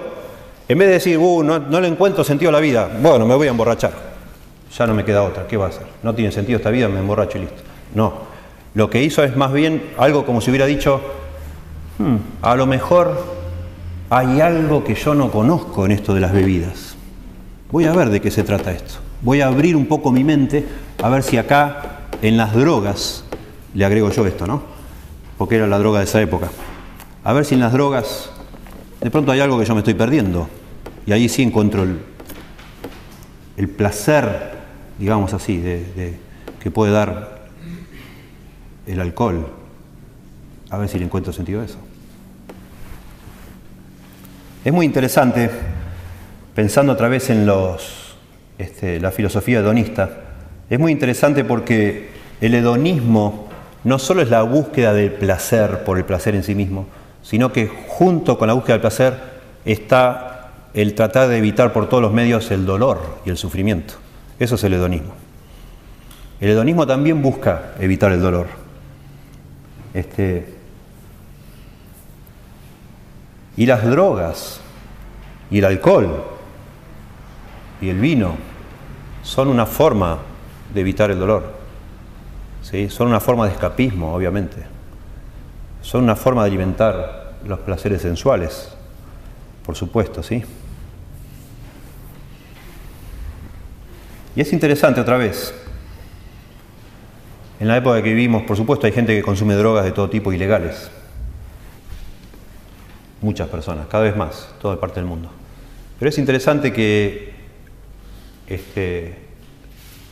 [0.69, 3.35] en vez de decir, uh, no, no le encuentro sentido a la vida, bueno, me
[3.35, 3.91] voy a emborrachar,
[4.73, 5.85] ya no me queda otra, ¿qué va a hacer?
[6.01, 7.61] No tiene sentido esta vida, me emborracho y listo.
[7.93, 8.13] No,
[8.73, 11.01] lo que hizo es más bien algo como si hubiera dicho,
[11.97, 13.21] hmm, a lo mejor
[14.11, 16.97] hay algo que yo no conozco en esto de las bebidas.
[17.71, 18.95] Voy a ver de qué se trata esto.
[19.21, 20.67] Voy a abrir un poco mi mente
[21.01, 23.23] a ver si acá en las drogas,
[23.73, 24.63] le agrego yo esto, ¿no?
[25.37, 26.51] Porque era la droga de esa época.
[27.23, 28.29] A ver si en las drogas
[28.99, 30.49] de pronto hay algo que yo me estoy perdiendo.
[31.05, 31.87] Y ahí sí encuentro
[33.55, 34.57] el, placer,
[34.99, 36.17] digamos así, de,
[36.59, 37.47] que puede dar
[38.87, 39.47] el alcohol.
[40.69, 41.77] A ver si le encuentro sentido a eso.
[44.63, 45.49] Es muy interesante,
[46.53, 48.15] pensando otra vez en los,
[48.59, 50.09] este, la filosofía hedonista,
[50.69, 53.49] es muy interesante porque el hedonismo
[53.83, 56.85] no solo es la búsqueda del placer por el placer en sí mismo,
[57.23, 59.13] sino que junto con la búsqueda del placer
[59.65, 63.95] está el tratar de evitar por todos los medios el dolor y el sufrimiento.
[64.37, 65.13] Eso es el hedonismo.
[66.39, 68.45] El hedonismo también busca evitar el dolor.
[69.95, 70.60] Este,
[73.61, 74.59] y las drogas,
[75.51, 76.23] y el alcohol,
[77.79, 78.35] y el vino,
[79.21, 80.17] son una forma
[80.73, 81.43] de evitar el dolor.
[82.63, 82.89] ¿sí?
[82.89, 84.63] Son una forma de escapismo, obviamente.
[85.83, 88.73] Son una forma de alimentar los placeres sensuales,
[89.63, 90.43] por supuesto, ¿sí?
[94.35, 95.53] Y es interesante otra vez.
[97.59, 100.33] En la época que vivimos, por supuesto, hay gente que consume drogas de todo tipo
[100.33, 100.89] ilegales.
[103.21, 105.29] Muchas personas, cada vez más, toda parte del mundo.
[105.99, 107.33] Pero es interesante que
[108.47, 109.15] este,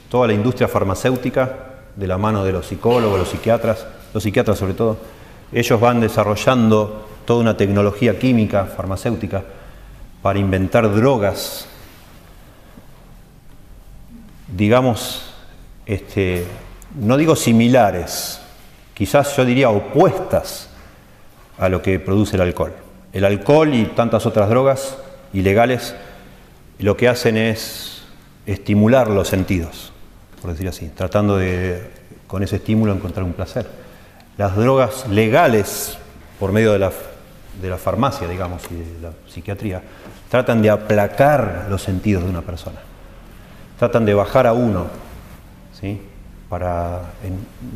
[0.09, 4.73] toda la industria farmacéutica, de la mano de los psicólogos, los psiquiatras, los psiquiatras sobre
[4.73, 4.97] todo,
[5.51, 9.43] ellos van desarrollando toda una tecnología química, farmacéutica,
[10.21, 11.67] para inventar drogas,
[14.55, 15.33] digamos,
[15.85, 16.45] este,
[16.95, 18.41] no digo similares,
[18.93, 20.69] quizás yo diría opuestas
[21.57, 22.73] a lo que produce el alcohol.
[23.13, 24.97] El alcohol y tantas otras drogas
[25.33, 25.95] ilegales
[26.77, 28.03] lo que hacen es
[28.45, 29.91] estimular los sentidos
[30.41, 31.81] por decir así, tratando de
[32.27, 33.67] con ese estímulo encontrar un placer.
[34.37, 35.97] Las drogas legales,
[36.39, 36.91] por medio de la,
[37.61, 39.81] de la farmacia, digamos, y de la psiquiatría,
[40.29, 42.79] tratan de aplacar los sentidos de una persona.
[43.79, 44.87] Tratan de bajar a uno,
[45.79, 46.01] ¿sí?
[46.49, 47.01] para,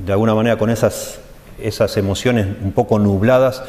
[0.05, 1.19] de alguna manera, con esas,
[1.59, 3.63] esas emociones un poco nubladas,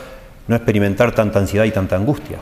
[0.48, 2.38] no experimentar tanta ansiedad y tanta angustia.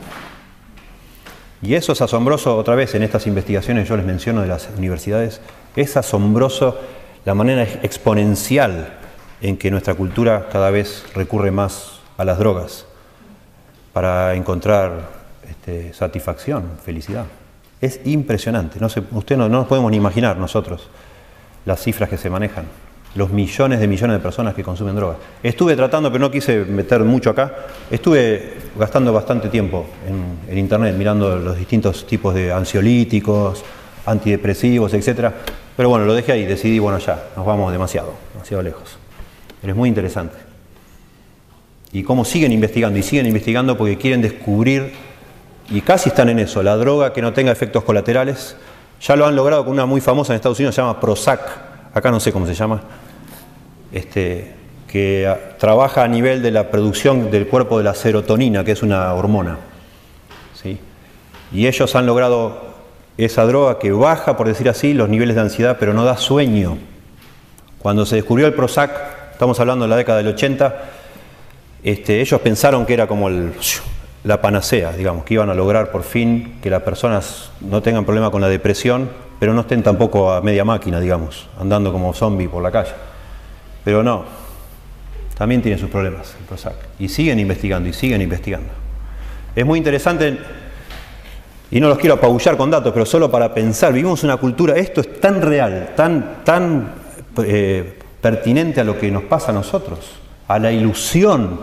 [1.61, 5.39] Y eso es asombroso, otra vez en estas investigaciones yo les menciono de las universidades,
[5.75, 6.77] es asombroso
[7.23, 8.93] la manera exponencial
[9.41, 12.85] en que nuestra cultura cada vez recurre más a las drogas
[13.93, 15.09] para encontrar
[15.49, 17.25] este, satisfacción, felicidad.
[17.79, 20.89] Es impresionante, no usted no, no nos podemos ni imaginar nosotros
[21.65, 22.65] las cifras que se manejan,
[23.15, 25.17] los millones de millones de personas que consumen drogas.
[25.41, 27.53] Estuve tratando, pero no quise meter mucho acá,
[27.91, 33.63] estuve gastando bastante tiempo en, en internet mirando los distintos tipos de ansiolíticos,
[34.05, 35.31] antidepresivos, etc.
[35.75, 38.97] Pero bueno, lo dejé ahí, decidí, bueno, ya, nos vamos demasiado, demasiado lejos.
[39.61, 40.35] Pero es muy interesante.
[41.91, 44.93] Y cómo siguen investigando, y siguen investigando porque quieren descubrir,
[45.69, 48.55] y casi están en eso, la droga que no tenga efectos colaterales,
[49.01, 51.41] ya lo han logrado con una muy famosa en Estados Unidos, se llama Prozac,
[51.93, 52.81] acá no sé cómo se llama,
[53.93, 54.51] este,
[54.87, 59.13] que trabaja a nivel de la producción del cuerpo de la serotonina, que es una
[59.13, 59.57] hormona.
[60.53, 60.77] ¿sí?
[61.51, 62.73] Y ellos han logrado
[63.17, 66.77] esa droga que baja, por decir así, los niveles de ansiedad, pero no da sueño.
[67.79, 68.91] Cuando se descubrió el Prozac,
[69.31, 70.75] estamos hablando de la década del 80,
[71.83, 73.29] este, ellos pensaron que era como
[74.23, 78.31] la panacea, digamos, que iban a lograr por fin que las personas no tengan problema
[78.31, 82.63] con la depresión, pero no estén tampoco a media máquina, digamos, andando como zombies por
[82.63, 82.93] la calle.
[83.83, 84.25] Pero no,
[85.37, 86.75] también tienen sus problemas el Prozac.
[86.99, 88.69] Y siguen investigando y siguen investigando.
[89.55, 90.37] Es muy interesante,
[91.69, 95.01] y no los quiero apabullar con datos, pero solo para pensar, vivimos una cultura, esto
[95.01, 96.91] es tan real, tan, tan
[97.43, 99.99] eh, pertinente a lo que nos pasa a nosotros,
[100.47, 101.59] a la ilusión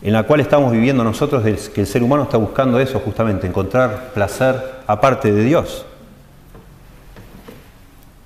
[0.00, 4.12] en la cual estamos viviendo nosotros que el ser humano está buscando eso justamente, encontrar
[4.14, 4.54] placer
[4.86, 5.84] aparte de Dios.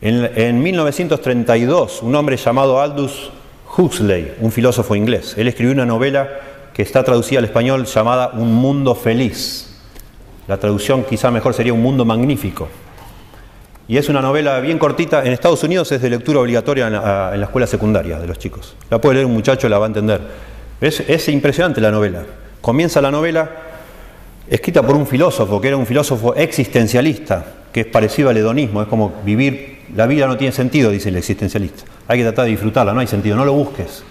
[0.05, 3.31] En, 1932, un hombre llamado Aldous
[3.77, 6.29] Huxley, un filósofo inglés, él escribió una novela
[6.75, 9.79] que está traducida al español llamada Un mundo feliz.
[10.49, 12.69] La traducción quizá mejor sería Un mundo magnífico.
[13.87, 15.25] Y es una novela bien cortita.
[15.25, 18.75] En Estados Unidos es de lectura obligatoria en la, escuela secundaria de los chicos.
[18.91, 20.21] La puede leer un muchacho, la va a entender.
[20.81, 22.25] Es, impresionante la novela.
[22.61, 23.51] Comienza la novela
[24.49, 28.89] escrita por un filósofo, que era un filósofo existencialista, que es parecido al hedonismo, es
[28.89, 31.85] como vivir, la vida no tiene sentido, dice el existencialista.
[32.09, 34.03] Hay que tratar de disfrutarla, no hay sentido, no lo busques,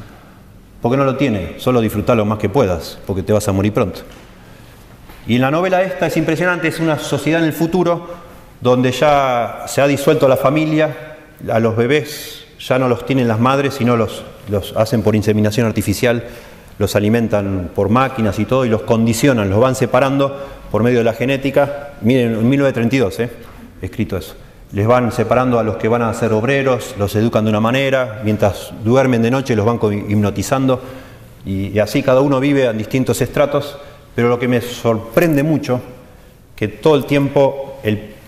[0.82, 3.74] porque no lo tiene, solo disfrutar lo más que puedas, porque te vas a morir
[3.74, 4.02] pronto.
[5.28, 8.08] Y en la novela esta es impresionante, es una sociedad en el futuro
[8.60, 11.16] donde ya se ha disuelto la familia,
[11.52, 15.66] a los bebés ya no los tienen las madres, sino los, los hacen por inseminación
[15.66, 16.24] artificial
[16.82, 20.36] los alimentan por máquinas y todo y los condicionan, los van separando
[20.72, 21.92] por medio de la genética.
[22.02, 23.30] Miren, en 1932, ¿eh?
[23.82, 24.36] escrito eso.
[24.74, 28.22] Les van separando a los que van a ser obreros, los educan de una manera,
[28.24, 29.80] mientras duermen de noche los van
[30.10, 30.82] hipnotizando
[31.46, 33.78] y, así cada uno vive en distintos estratos,
[34.16, 35.82] pero lo que me sorprende mucho,
[36.56, 37.80] que todo el tiempo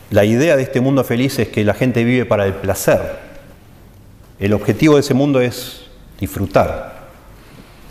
[0.09, 3.19] la idea de este mundo feliz es que la gente vive para el placer.
[4.39, 5.85] El objetivo de ese mundo es
[6.19, 7.07] disfrutar,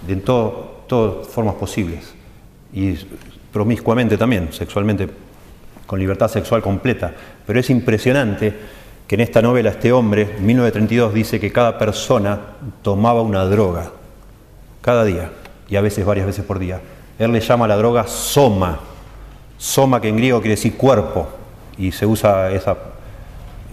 [0.07, 2.15] de todas formas posibles
[2.73, 2.95] y
[3.53, 5.09] promiscuamente también, sexualmente,
[5.87, 7.13] con libertad sexual completa.
[7.47, 8.55] Pero es impresionante
[9.07, 12.39] que en esta novela este hombre, en 1932, dice que cada persona
[12.83, 13.91] tomaba una droga,
[14.81, 15.31] cada día,
[15.69, 16.81] y a veces varias veces por día.
[17.19, 18.81] Él le llama a la droga soma,
[19.59, 21.29] soma que en griego quiere decir cuerpo,
[21.77, 22.77] y se usa esa,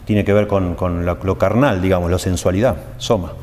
[0.06, 3.34] tiene que ver con, lo carnal, digamos, la sensualidad, soma.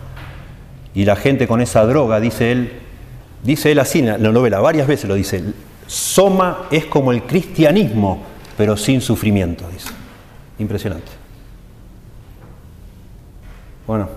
[0.94, 2.72] Y la gente con esa droga, dice él,
[3.42, 5.42] dice él así en la novela, varias veces lo dice,
[5.86, 8.22] Soma es como el cristianismo,
[8.56, 9.90] pero sin sufrimiento, dice.
[10.58, 11.12] Impresionante.
[13.86, 14.08] Bueno,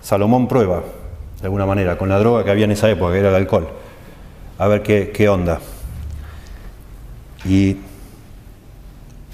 [0.00, 0.82] Salomón prueba,
[1.40, 3.68] de alguna manera, con la droga que había en esa época, que era el alcohol.
[4.58, 5.60] A ver qué, qué onda.
[7.44, 7.76] Y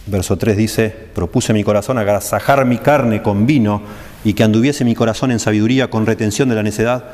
[0.06, 3.82] verso 3 dice, propuse mi corazón agasajar mi carne con vino
[4.24, 7.04] y que anduviese mi corazón en sabiduría con retención de la necedad,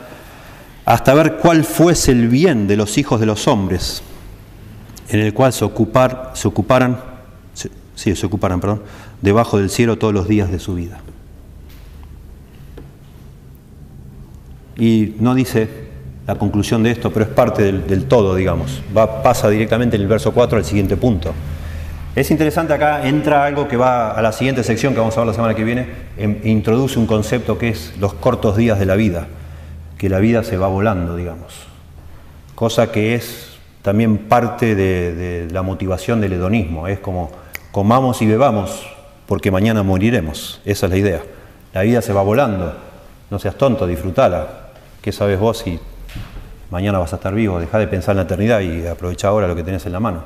[0.85, 4.03] hasta ver cuál fuese el bien de los hijos de los hombres,
[5.09, 6.99] en el cual se, ocupar, se ocuparan,
[7.95, 8.83] sí, se ocuparan, perdón,
[9.23, 11.01] debajo del cielo todos los días de su vida.
[14.77, 15.89] Y no dice
[16.27, 18.83] la conclusión de esto, pero es parte del, todo, digamos.
[18.97, 21.33] Va, pasa directamente en el verso 4 al siguiente punto.
[22.15, 25.29] Es interesante acá, entra algo que va a la siguiente sección que vamos a ver
[25.29, 28.97] la semana que viene, em, introduce un concepto que es los cortos días de la
[28.97, 29.29] vida,
[29.97, 31.67] que la vida se va volando, digamos.
[32.55, 33.48] Cosa que es
[33.89, 37.31] también parte de, la motivación del hedonismo, es como
[37.73, 38.87] comamos y bebamos
[39.27, 41.23] porque mañana moriremos, esa es la idea.
[41.73, 42.75] La vida se va volando,
[43.31, 44.73] no seas tonto, disfrutala.
[45.01, 45.81] ¿Qué sabes vos si
[46.71, 47.59] mañana vas a estar vivo?
[47.59, 50.23] Deja de pensar en la eternidad y aprovecha ahora lo que tenés en la mano.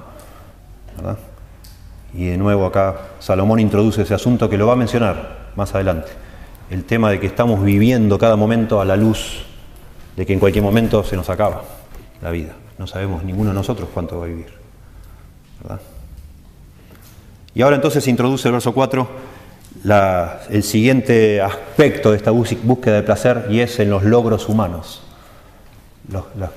[2.14, 6.10] Y de nuevo acá Salomón introduce ese asunto que lo va a mencionar más adelante.
[6.68, 9.44] El tema de que estamos viviendo cada momento a la luz
[10.16, 11.62] de que en cualquier momento se nos acaba
[12.20, 12.54] la vida.
[12.78, 14.52] No sabemos ninguno de nosotros cuánto va a vivir.
[15.62, 15.80] ¿verdad?
[17.54, 19.08] Y ahora entonces se introduce el verso 4
[19.84, 25.02] la, el siguiente aspecto de esta búsqueda de placer y es en los logros humanos.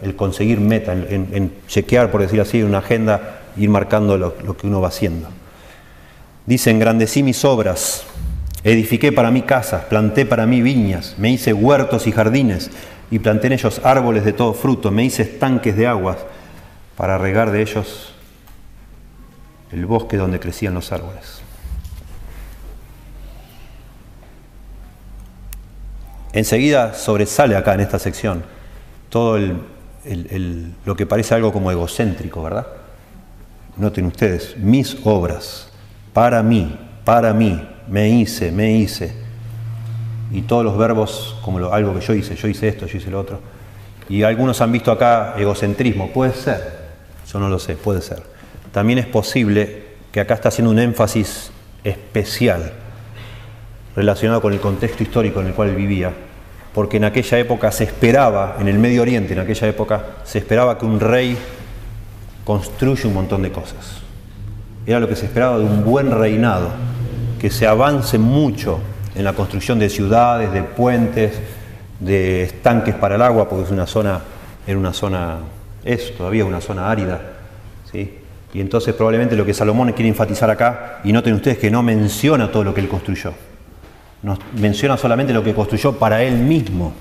[0.01, 4.67] El conseguir meta, en, chequear, por decir así, una agenda, ir marcando lo, lo que
[4.67, 5.29] uno va haciendo.
[6.45, 8.03] Dice, engrandecí mis obras,
[8.63, 12.71] edifiqué para mí casas, planté para mí viñas, me hice huertos y jardines
[13.11, 16.17] y planté en ellos árboles de todo fruto, me hice estanques de aguas
[16.97, 18.13] para regar de ellos
[19.71, 21.41] el bosque donde crecían los árboles.
[26.33, 28.43] Enseguida sobresale acá en esta sección
[29.09, 32.67] todo el, lo que parece algo como egocéntrico, ¿verdad?
[33.77, 35.69] Noten ustedes, mis obras,
[36.13, 39.24] para mí, para mí, me hice, me hice.
[40.31, 43.19] Y todos los verbos como algo que yo hice, yo hice esto, yo hice lo
[43.19, 43.39] otro.
[44.09, 46.85] Y algunos han visto acá egocentrismo, puede ser,
[47.31, 48.21] yo no lo sé, puede ser.
[48.71, 51.51] También es posible que acá está haciendo un énfasis
[51.83, 52.73] especial
[53.95, 56.11] relacionado con el contexto histórico en el cual vivía,
[56.73, 60.77] porque en aquella época se esperaba, en el Medio Oriente, en aquella época, se esperaba
[60.77, 61.37] que un rey
[62.43, 64.01] construya un montón de cosas.
[64.85, 66.69] Era lo que se esperaba de un buen reinado,
[67.39, 68.79] que se avance mucho
[69.15, 71.33] en la construcción de ciudades, de puentes,
[71.99, 74.21] de estanques para el agua, porque es una zona,
[74.67, 75.37] era una zona,
[75.83, 77.21] es todavía una zona árida,
[77.91, 78.19] ¿sí?
[78.53, 82.51] Y entonces probablemente lo que Salomón quiere enfatizar acá, y noten ustedes que no menciona
[82.51, 83.33] todo lo que él construyó,
[84.59, 86.93] menciona solamente lo que construyó para él mismo,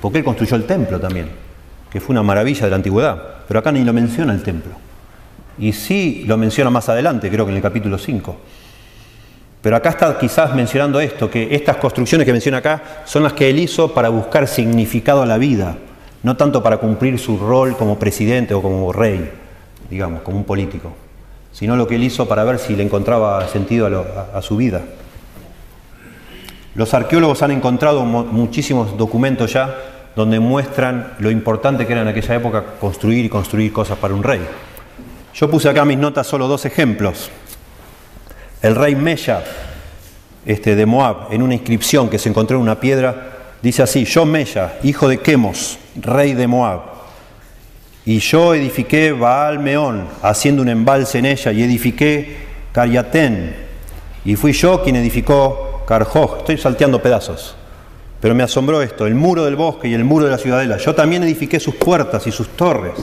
[0.00, 1.30] porque él construyó el templo también,
[1.90, 4.72] que fue una maravilla de la antigüedad, pero acá ni lo menciona el templo.
[5.58, 8.36] Y sí lo menciona más adelante, creo que en el capítulo 5.
[9.62, 13.48] Pero acá está quizás mencionando esto, que estas construcciones que menciona acá son las que
[13.48, 15.76] él hizo para buscar significado a la vida,
[16.24, 19.30] no tanto para cumplir su rol como presidente o como rey,
[19.88, 20.92] digamos, como un político,
[21.52, 24.82] sino lo que él hizo para ver si le encontraba sentido a, su vida.
[26.74, 29.76] Los arqueólogos han encontrado muchísimos documentos ya
[30.16, 34.24] donde muestran lo importante que era en aquella época construir y construir cosas para un
[34.24, 34.40] rey.
[35.34, 37.30] Yo puse acá mis notas solo dos ejemplos.
[38.62, 39.42] El rey Mesha
[40.46, 44.24] este, de Moab, en una inscripción que se encontró en una piedra, dice así, yo
[44.24, 46.80] Mesha, hijo de Quemos, rey de Moab,
[48.04, 52.36] y yo edifiqué Baal Meón, haciendo un embalse en ella, y edifiqué
[52.72, 53.54] Cariatén,
[54.24, 57.56] y fui yo quien edificó Carjoj, estoy salteando pedazos.
[58.20, 60.76] Pero me asombró esto, el muro del bosque y el muro de la ciudadela.
[60.76, 62.94] Yo también edifiqué sus puertas y sus torres.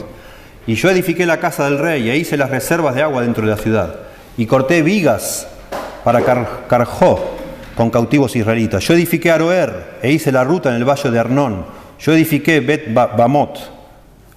[0.66, 3.50] Y yo edifiqué la casa del rey e hice las reservas de agua dentro de
[3.50, 4.09] la ciudad.
[4.40, 5.46] Y corté vigas
[6.02, 7.36] para Car Carjó
[7.74, 8.82] con cautivos israelitas.
[8.88, 11.66] Yo edifiqué Aroer e hice la ruta en el valle de Arnón.
[11.98, 13.58] Yo edifiqué Bet Bamot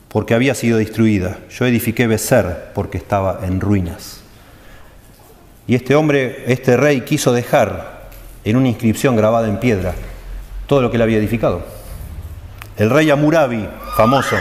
[0.10, 1.38] porque había sido destruida.
[1.50, 4.20] Yo edifiqué Becer porque estaba en ruinas.
[5.68, 8.10] Y este hombre, este rey, quiso dejar
[8.44, 9.94] en una inscripción grabada en piedra
[10.68, 11.62] todo lo que él había edificado.
[12.76, 14.36] El rey Amurabi, famoso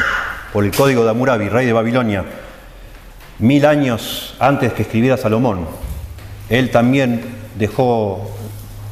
[0.52, 2.24] por el código de Amurabi, rey de Babilonia,
[3.42, 5.66] mil años antes que escribiera Salomón,
[6.48, 7.22] él también
[7.58, 8.30] dejó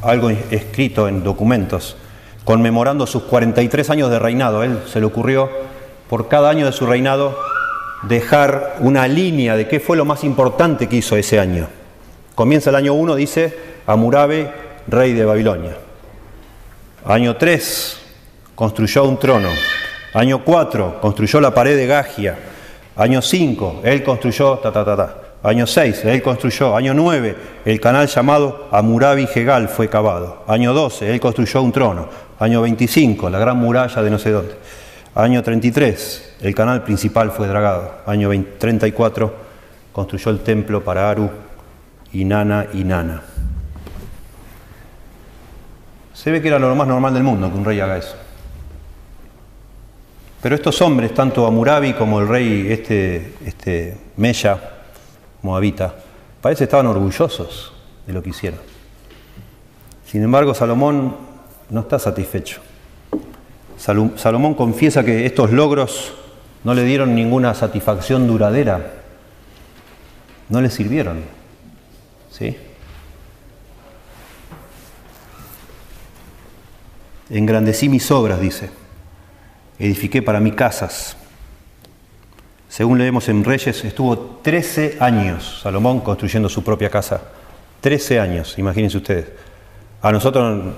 [0.02, 1.96] algo escrito en documentos,
[2.44, 4.62] conmemorando sus 43 años de reinado.
[4.64, 5.48] él se le ocurrió,
[6.08, 7.38] por cada año de su reinado,
[8.02, 11.68] dejar una línea de qué fue lo más importante que hizo ese año.
[12.34, 14.48] Comienza el año 1, dice, Amurabi
[14.88, 15.76] rey de Babilonia.
[17.04, 18.00] Año 3,
[18.56, 19.48] construyó un trono.
[20.12, 22.36] Año 4, construyó la pared de Gagia.
[23.00, 25.16] Año 5, él construyó ta ta ta ta.
[25.42, 26.76] Año 6, él construyó.
[26.76, 27.34] Año 9,
[27.64, 30.44] el canal llamado Amurabi Gegal fue cavado.
[30.46, 32.10] Año 12, él construyó un trono.
[32.38, 34.54] Año 25, la gran muralla de no sé dónde.
[35.14, 37.90] Año 33, el canal principal fue dragado.
[38.04, 39.34] Año 20, 34,
[39.92, 41.30] construyó el templo para Aru,
[42.12, 43.22] Inanna y Nana.
[46.12, 48.14] Se ve que era lo más normal del mundo que un rey haga eso.
[50.42, 54.58] Pero estos hombres, tanto Amurabi como el rey este, este Meya,
[55.42, 55.94] Moabita,
[56.40, 57.72] Parece que estaban orgullosos
[58.06, 58.60] de lo que hicieron.
[60.06, 61.16] Sin embargo, Salomón
[61.68, 62.60] no está satisfecho.
[63.76, 66.12] Salomón confiesa que estos logros
[66.64, 68.92] no le dieron ninguna satisfacción duradera,
[70.48, 71.22] no le sirvieron.
[72.30, 72.56] ¿Sí?
[77.30, 78.79] Engrandecí mis obras, dice.
[79.80, 81.16] Edifiqué para mí casas.
[82.68, 87.22] Según leemos en Reyes, estuvo 13 años Salomón construyendo su propia casa.
[87.80, 89.28] 13 años, imagínense ustedes.
[90.02, 90.74] A nosotros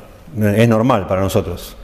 [0.56, 1.76] es normal para nosotros.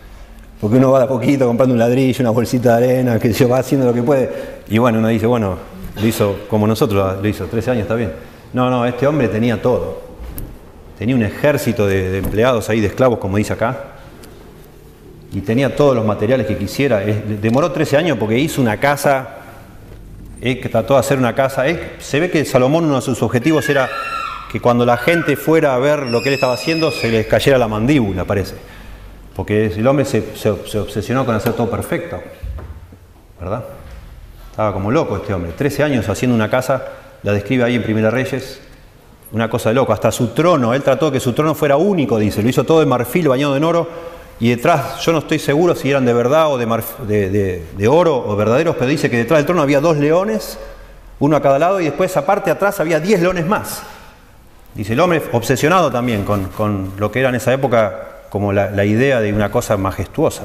[0.60, 3.44] Porque uno va de a poquito comprando un ladrillo, una bolsita de arena, que se
[3.46, 4.30] va haciendo lo que puede.
[4.68, 5.58] Y bueno, uno dice, bueno,
[5.96, 8.12] lo hizo como nosotros, lo hizo, 13 años está bien.
[8.52, 10.02] No, no, este hombre tenía todo.
[10.96, 13.97] Tenía un ejército de empleados ahí, de esclavos, como dice acá
[15.32, 17.00] y tenía todos los materiales que quisiera.
[17.00, 19.36] Demoró 13 años porque hizo una casa,
[20.40, 21.64] eh, trató de hacer una casa.
[21.98, 23.88] se ve que Salomón uno de sus objetivos era
[24.50, 27.58] que cuando la gente fuera a ver lo que él estaba haciendo se les cayera
[27.58, 28.54] la mandíbula, parece.
[29.36, 32.20] Porque el hombre se, se obsesionó con hacer todo perfecto.
[33.38, 33.64] ¿Verdad?
[34.50, 35.52] Estaba como loco este hombre.
[35.56, 36.84] 13 años haciendo una casa,
[37.22, 38.60] la describe ahí en Primera Reyes,
[39.30, 39.92] una cosa de loco.
[39.92, 42.42] Hasta su trono, él trató que su trono fuera único, dice.
[42.42, 43.88] Lo hizo todo de marfil bañado en oro
[44.40, 48.36] y detrás, yo no estoy seguro si eran de verdad o de, de, oro o
[48.36, 50.58] verdaderos, pero dice que detrás del trono había dos leones,
[51.18, 53.82] uno a cada lado, y después aparte atrás había diez leones más.
[54.74, 59.20] Dice el hombre obsesionado también con, lo que era en esa época como la, idea
[59.20, 60.44] de una cosa majestuosa.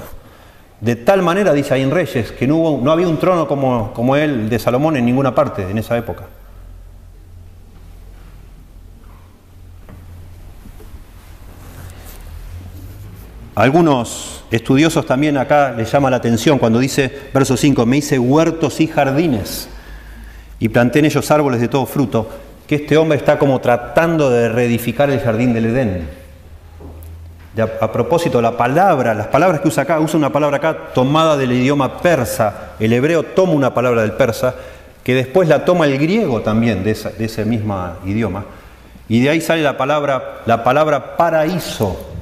[0.81, 3.93] De tal manera, dice ahí en Reyes, que no, hubo, no había un trono como,
[3.93, 6.23] como el de Salomón en ninguna parte en esa época.
[13.55, 18.79] Algunos estudiosos también acá les llama la atención cuando dice, verso 5, me hice huertos
[18.79, 19.69] y jardines
[20.59, 22.27] y planté en ellos árboles de todo fruto,
[22.65, 26.09] que este hombre está como tratando de reedificar el jardín del Edén.
[27.81, 31.51] a, propósito, la palabra, las palabras que usa acá, usa una palabra acá tomada del
[31.51, 32.71] idioma persa.
[32.79, 34.55] El hebreo toma una palabra del persa,
[35.03, 38.45] que después la toma el griego también de, de ese mismo idioma.
[39.09, 42.12] Y de ahí sale la palabra, la palabra paraíso,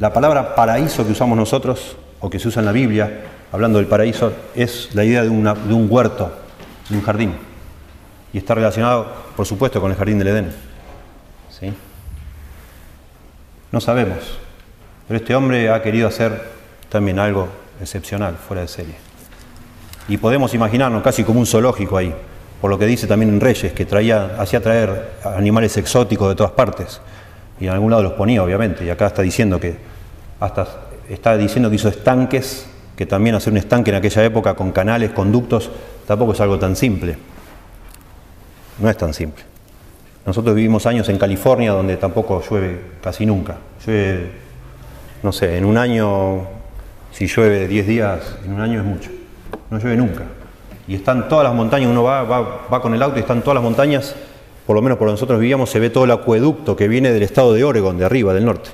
[0.00, 3.20] la palabra paraíso que usamos nosotros, o que se usa en la Biblia,
[3.52, 6.32] hablando del paraíso, es la idea de, un huerto,
[6.88, 7.34] de un jardín.
[8.32, 10.52] Y está relacionado, por supuesto, con el jardín del Edén.
[11.50, 11.72] ¿Sí?
[13.70, 14.38] No sabemos,
[15.06, 16.48] pero este hombre ha querido hacer
[16.88, 17.48] también algo
[17.80, 18.94] excepcional, fuera de serie.
[20.08, 22.14] Y podemos imaginarnos casi como un zoológico ahí,
[22.60, 26.52] por lo que dice también en Reyes, que traía, hacía traer animales exóticos de todas
[26.52, 27.00] partes.
[27.60, 28.84] Y en algún lado los ponía, obviamente.
[28.84, 29.76] Y acá está diciendo que
[30.40, 30.66] hasta
[31.10, 35.10] está diciendo que hizo estanques, que también hacer un estanque en aquella época con canales,
[35.10, 35.70] conductos,
[36.06, 37.16] tampoco es algo tan simple.
[38.78, 39.44] No es tan simple.
[40.24, 43.56] Nosotros vivimos años en California donde tampoco llueve casi nunca.
[43.84, 44.30] Llueve,
[45.22, 46.46] no sé, en un año,
[47.10, 49.10] si llueve 10 días, en un año es mucho.
[49.70, 50.22] No llueve nunca.
[50.86, 53.54] Y están todas las montañas, uno va, va, va con el auto y están todas
[53.54, 54.14] las montañas,
[54.66, 57.52] por lo menos por nosotros vivíamos, se ve todo el acueducto que viene del estado
[57.52, 58.70] de Oregon, de arriba, del norte.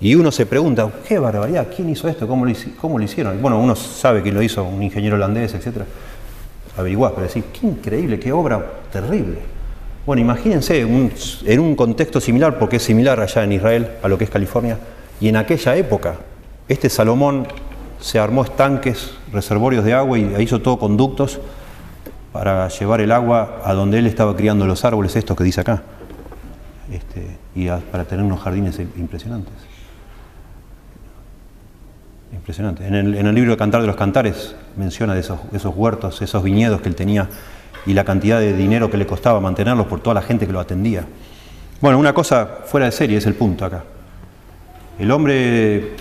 [0.00, 2.26] Y uno se pregunta, qué barbaridad, ¿quién hizo esto?
[2.26, 3.40] ¿Cómo lo, cómo lo hicieron?
[3.40, 5.82] Bueno, uno sabe que lo hizo un ingeniero holandés, etc.
[6.76, 9.38] Averiguás, pero decir, qué increíble, qué obra terrible.
[10.04, 14.24] Bueno, imagínense en un contexto similar, porque es similar allá en Israel a lo que
[14.24, 14.78] es California,
[15.20, 16.16] y en aquella época,
[16.68, 17.46] este Salomón
[18.00, 21.40] se armó estanques, reservorios de agua y hizo todo conductos
[22.36, 25.82] para llevar el agua a donde él estaba criando los árboles, estos que dice acá,
[26.92, 29.54] este, y para tener unos jardines impresionantes.
[32.34, 32.86] Impresionante.
[32.86, 35.38] En el, libro de Cantar de los Cantares menciona de esos,
[35.74, 37.26] huertos, esos viñedos que él tenía
[37.86, 40.60] y la cantidad de dinero que le costaba mantenerlos por toda la gente que lo
[40.60, 41.06] atendía.
[41.80, 43.82] Bueno, una cosa fuera de serie es el punto acá.
[44.98, 45.96] El hombre,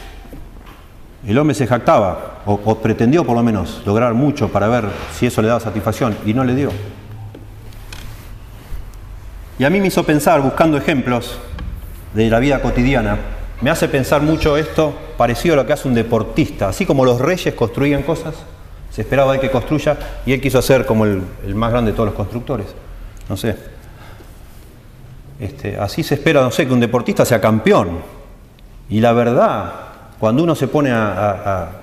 [1.28, 5.42] el hombre se jactaba, o, pretendió por lo menos lograr mucho para ver si eso
[5.42, 6.70] le daba satisfacción, y no le dio.
[9.58, 11.38] Y a mí me hizo pensar, buscando ejemplos
[12.14, 13.18] de la vida cotidiana,
[13.62, 16.68] me hace pensar mucho esto parecido a lo que hace un deportista.
[16.68, 18.36] Así como los reyes construían cosas,
[18.92, 21.24] se esperaba de que construya y él quiso ser como el,
[21.54, 22.68] más grande de todos los constructores.
[23.28, 23.56] No sé.
[25.40, 28.00] Este, así se espera, no sé, que un deportista sea campeón.
[28.90, 29.74] Y la verdad,
[30.20, 31.82] cuando uno se pone a,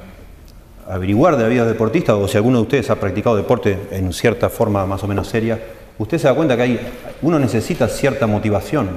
[0.89, 4.49] averiguar de la vida deportista, o si alguno de ustedes ha practicado deporte en cierta
[4.49, 5.59] forma más o menos seria,
[5.97, 6.81] usted se da cuenta que hay,
[7.23, 8.89] uno necesita cierta motivación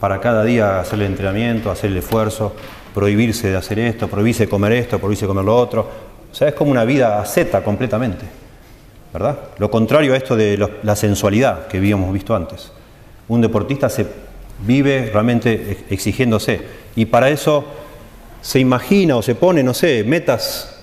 [0.00, 2.54] para cada día hacer el entrenamiento, hacer el esfuerzo,
[2.94, 5.86] prohibirse de hacer esto, prohibirse de comer esto, prohibirse de comer lo otro.
[6.32, 8.24] O sea, es como una vida asceta completamente,
[9.12, 9.38] ¿verdad?
[9.58, 12.72] Lo contrario a esto de la sensualidad que habíamos visto antes.
[13.28, 14.06] un deportista se
[14.66, 16.60] vive realmente exigiéndose.
[16.96, 17.64] Y para eso
[18.40, 20.76] se imagina o se pone, no sé, metas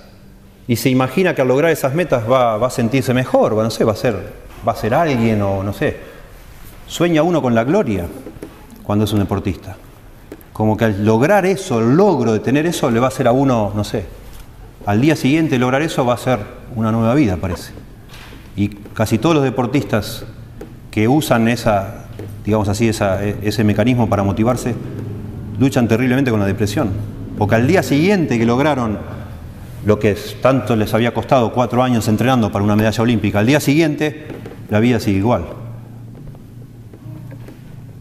[0.68, 3.84] y se imagina que al lograr esas metas va, a sentirse mejor, va, no sé,
[3.84, 4.16] va a, ser,
[4.66, 5.96] va a ser alguien o no sé.
[6.86, 8.06] Sueña uno con la gloria
[8.82, 9.76] cuando es un deportista.
[10.52, 13.32] Como que al lograr eso, el logro de tener eso, le va a hacer a
[13.32, 14.04] uno, no sé,
[14.84, 16.38] al día siguiente lograr eso va a ser
[16.76, 17.72] una nueva vida, parece.
[18.54, 20.24] Y casi todos los deportistas
[20.90, 22.08] que usan esa,
[22.44, 24.74] digamos así, ese mecanismo para motivarse,
[25.58, 27.17] luchan terriblemente con la depresión.
[27.38, 28.98] Porque al día siguiente que lograron
[29.86, 33.60] lo que tanto les había costado cuatro años entrenando para una medalla olímpica, al día
[33.60, 34.26] siguiente
[34.68, 35.44] la vida sigue igual.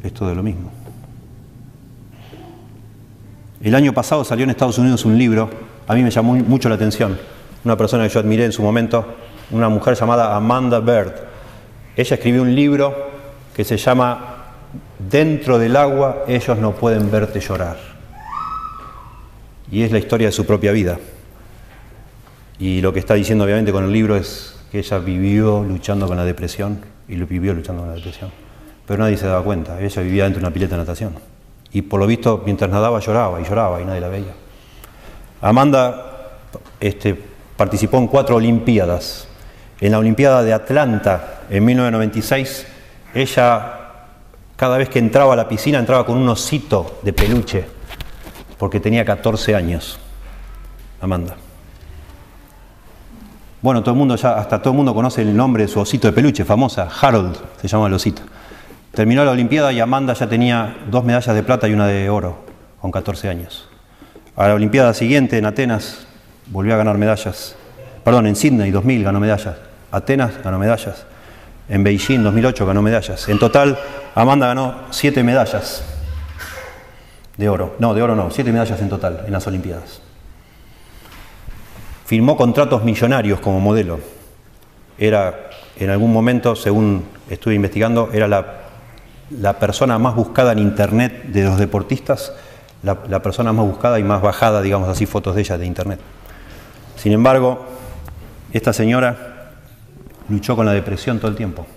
[0.04, 0.72] Es todo lo mismo.
[3.62, 5.50] El año pasado salió en Estados Unidos un libro,
[5.88, 7.18] a mí me llamó mucho la atención,
[7.64, 9.06] una persona que yo admiré en su momento,
[9.52, 11.14] una mujer llamada Amanda Bird.
[11.96, 13.12] Ella escribió un libro
[13.56, 14.36] que se llama
[14.98, 17.97] Dentro del agua ellos no pueden verte llorar.
[19.72, 20.99] Y es la historia de su propia vida.
[22.59, 26.18] Y lo que está diciendo obviamente con el libro es que ella vivió luchando con
[26.18, 28.32] la depresión y lo vivió luchando con la depresión.
[28.86, 31.13] Pero nadie se daba cuenta, ella vivía dentro de una pileta de natación.
[31.72, 34.34] Y por lo visto, mientras nadaba lloraba y lloraba y nadie la veía.
[35.41, 36.38] Amanda
[36.80, 37.20] este,
[37.55, 39.28] participó en cuatro Olimpiadas.
[39.80, 42.65] En la Olimpiada de Atlanta en 1996,
[43.13, 43.78] ella
[44.55, 47.65] cada vez que entraba a la piscina entraba con un osito de peluche,
[48.58, 49.99] porque tenía 14 años,
[51.01, 51.36] Amanda.
[53.62, 56.08] Bueno, todo el mundo ya, hasta todo el mundo conoce el nombre de su osito
[56.08, 58.22] de peluche, famosa, Harold, se llama el osito.
[58.93, 62.45] Terminó la Olimpiada y Amanda ya tenía dos medallas de plata y una de oro,
[62.80, 63.68] con 14 años.
[64.36, 66.08] A la Olimpiada siguiente, en Atenas,
[66.47, 67.55] volvió a ganar medallas.
[68.03, 69.55] Perdón, en Sydney 2000 ganó medallas.
[69.91, 71.05] Atenas ganó medallas.
[71.70, 73.28] En Beijing 2008 ganó medallas.
[73.28, 73.78] En total,
[74.16, 75.84] Amanda ganó siete medallas
[77.38, 77.76] de oro.
[77.80, 80.02] No, de oro no, siete medallas en total en las Olimpiadas.
[82.06, 84.00] Firmó contratos millonarios como modelo.
[84.98, 91.44] Era, en algún momento, según estuve investigando, era la, persona más buscada en Internet de
[91.44, 92.32] los deportistas,
[92.82, 96.00] la, la persona más buscada y más bajada, digamos así, fotos de ella de Internet.
[96.96, 97.66] Sin embargo,
[98.54, 99.52] esta señora
[100.30, 101.68] luchó con la depresión todo el tiempo.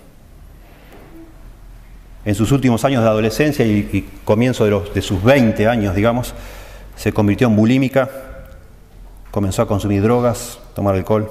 [2.23, 6.33] En sus últimos años de adolescencia y, comienzo de, sus 20 años, digamos,
[6.95, 8.09] se convirtió en bulímica,
[9.31, 11.29] comenzó a consumir drogas, tomar alcohol.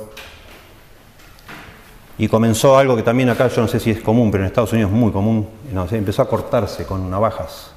[2.19, 4.73] Y comenzó algo que también acá yo no sé si es común, pero en Estados
[4.73, 5.49] Unidos es muy común.
[5.93, 7.73] empezó a cortarse con navajas.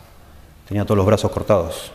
[0.68, 1.92] Tenía todos los brazos cortados.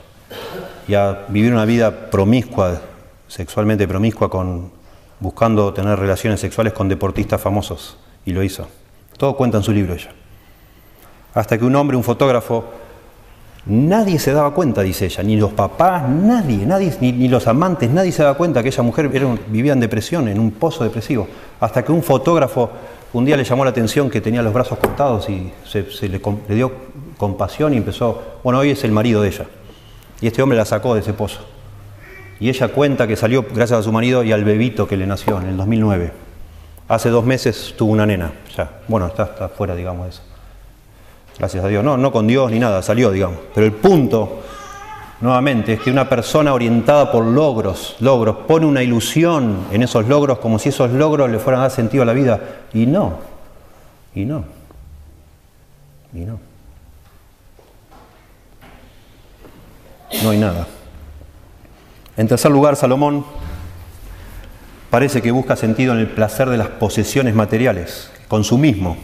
[0.86, 2.80] Y a vivir una vida promiscua,
[3.26, 4.78] sexualmente promiscua con
[5.20, 8.68] buscando tener relaciones sexuales con deportistas famosos, y lo hizo.
[9.16, 10.10] Todo cuenta en su libro ella.
[11.38, 12.64] Hasta que un hombre, un fotógrafo,
[13.66, 18.10] nadie se daba cuenta, dice ella, ni los papás, nadie, nadie ni, los amantes, nadie
[18.10, 19.08] se daba cuenta que esa mujer
[19.46, 21.28] vivía en depresión, en un pozo depresivo.
[21.60, 22.70] Hasta que un fotógrafo
[23.12, 26.72] un día le llamó la atención que tenía los brazos cortados y se, le, dio
[27.16, 29.46] compasión y empezó, bueno, hoy es el marido de ella.
[30.20, 31.42] Y este hombre la sacó de ese pozo.
[32.40, 35.40] Y ella cuenta que salió gracias a su marido y al bebito que le nació
[35.40, 36.10] en el 2009.
[36.88, 38.80] Hace dos meses tuvo una nena, ya.
[38.88, 40.27] Bueno, está, está fuera, digamos, de eso.
[41.38, 41.84] Gracias a Dios.
[41.84, 43.38] No, no con Dios ni nada, salió, digamos.
[43.54, 44.40] Pero el punto,
[45.20, 50.38] nuevamente, es que una persona orientada por logros, logros, pone una ilusión en esos logros
[50.38, 52.40] como si esos logros le fueran a dar sentido a la vida.
[52.72, 53.18] Y no,
[54.14, 54.44] y no,
[56.12, 56.40] y no.
[60.22, 60.66] No hay nada.
[62.16, 63.24] En tercer lugar, Salomón
[64.90, 68.96] parece que busca sentido en el placer de las posesiones materiales, consumismo.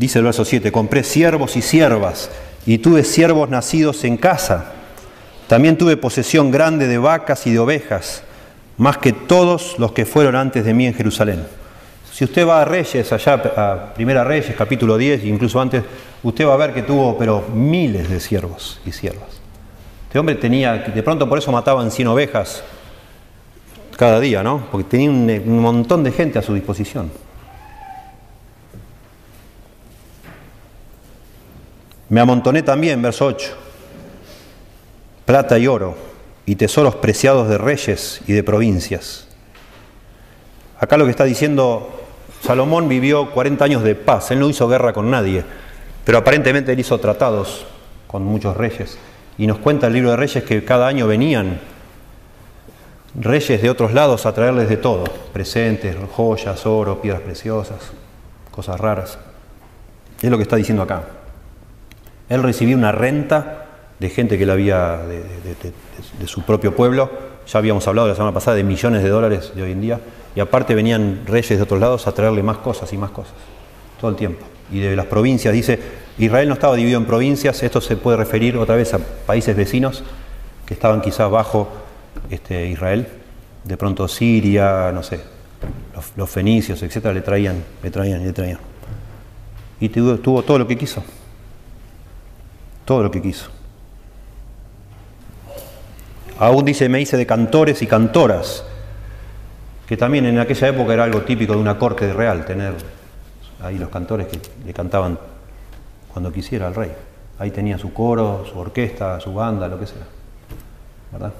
[0.00, 2.30] Dice el verso 7, compré siervos y siervas,
[2.64, 4.72] y tuve siervos nacidos en casa.
[5.46, 8.22] También tuve posesión grande de vacas y de ovejas,
[8.78, 11.46] más que todos los que fueron antes de mí en Jerusalén.
[12.10, 15.84] Si usted va a Reyes, allá a Primera Reyes, capítulo 10, incluso antes,
[16.22, 19.28] usted va a ver que tuvo, pero miles de siervos y siervas.
[20.06, 22.62] Este hombre tenía, de pronto por eso mataban 100 ovejas
[23.98, 24.62] cada día, ¿no?
[24.72, 27.10] Porque tenía un, montón de gente a su disposición.
[32.10, 33.52] Me amontoné también, verso 8,
[35.24, 35.96] plata y oro
[36.44, 39.28] y tesoros preciados de reyes y de provincias.
[40.80, 41.88] Acá lo que está diciendo,
[42.42, 45.44] Salomón vivió 40 años de paz, él no hizo guerra con nadie,
[46.04, 47.64] pero aparentemente él hizo tratados
[48.08, 48.98] con muchos reyes.
[49.38, 51.60] Y nos cuenta el libro de Reyes que cada año venían
[53.14, 57.78] reyes de otros lados a traerles de todo, presentes, joyas, oro, piedras preciosas,
[58.50, 59.16] cosas raras.
[60.20, 61.19] Es lo que está diciendo acá.
[62.30, 63.66] Él recibía una renta
[63.98, 65.22] de gente que le había, de,
[66.18, 67.10] de, su propio pueblo,
[67.46, 70.00] ya habíamos hablado la semana pasada de millones de dólares de hoy en día,
[70.34, 73.34] y aparte venían reyes de otros lados a traerle más cosas y más cosas,
[74.00, 74.46] todo el tiempo.
[74.72, 75.78] Y de las provincias, dice,
[76.18, 80.04] Israel no estaba dividido en provincias, esto se puede referir otra vez a países vecinos
[80.64, 81.68] que estaban quizás bajo
[82.30, 83.08] este, Israel,
[83.64, 85.20] de pronto Siria, no sé,
[86.16, 88.58] los, fenicios, etcétera, le traían, le traían, le traían.
[89.80, 91.02] Y tuvo todo lo que quiso,
[92.90, 93.48] todo lo que quiso.
[96.40, 98.64] Aún dice, me hice de cantores y cantoras,
[99.86, 102.74] que también en aquella época era algo típico de una corte real, tener
[103.62, 105.16] ahí los cantores que le cantaban
[106.12, 106.90] cuando quisiera al rey.
[107.38, 110.08] Ahí tenía su coro, su orquesta, su banda, lo que sea.
[111.12, 111.32] ¿Verdad?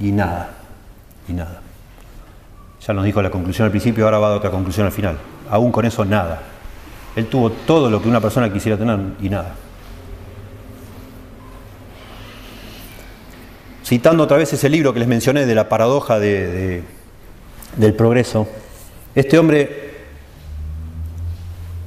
[0.00, 0.48] Y nada,
[1.28, 1.60] y nada.
[2.80, 5.18] Ya nos dijo la conclusión al principio, ahora va a otra conclusión al final.
[5.50, 6.40] Aún con eso, nada.
[7.18, 9.56] Él tuvo todo lo que una persona quisiera tener y nada.
[13.84, 16.84] Citando otra vez ese libro que les mencioné de la paradoja del
[17.96, 18.46] progreso,
[19.16, 19.88] este hombre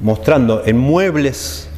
[0.02, 1.70] mostrando en muebles,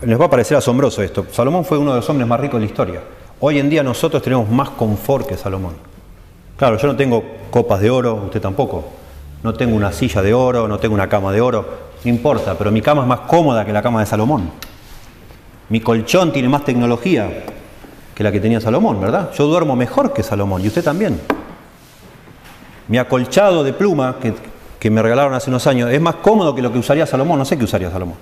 [0.00, 2.64] les va a parecer asombroso esto, Salomón fue uno de los hombres más ricos de
[2.64, 3.02] la historia.
[3.40, 5.74] Hoy en día nosotros tenemos más confort que Salomón.
[6.56, 8.86] Claro, yo no tengo copas de oro, usted tampoco.
[9.42, 12.70] No tengo una silla de oro, no tengo una cama de oro, no importa, pero
[12.70, 14.50] mi cama es más cómoda que la cama de Salomón.
[15.68, 17.44] Mi colchón tiene más tecnología,
[18.14, 19.30] que la que tenía Salomón, ¿verdad?
[19.32, 21.20] Yo duermo mejor que Salomón y usted también.
[22.88, 24.16] Mi acolchado de pluma
[24.78, 27.44] que, me regalaron hace unos años es más cómodo que lo que usaría Salomón, no
[27.44, 28.16] sé qué usaría Salomón.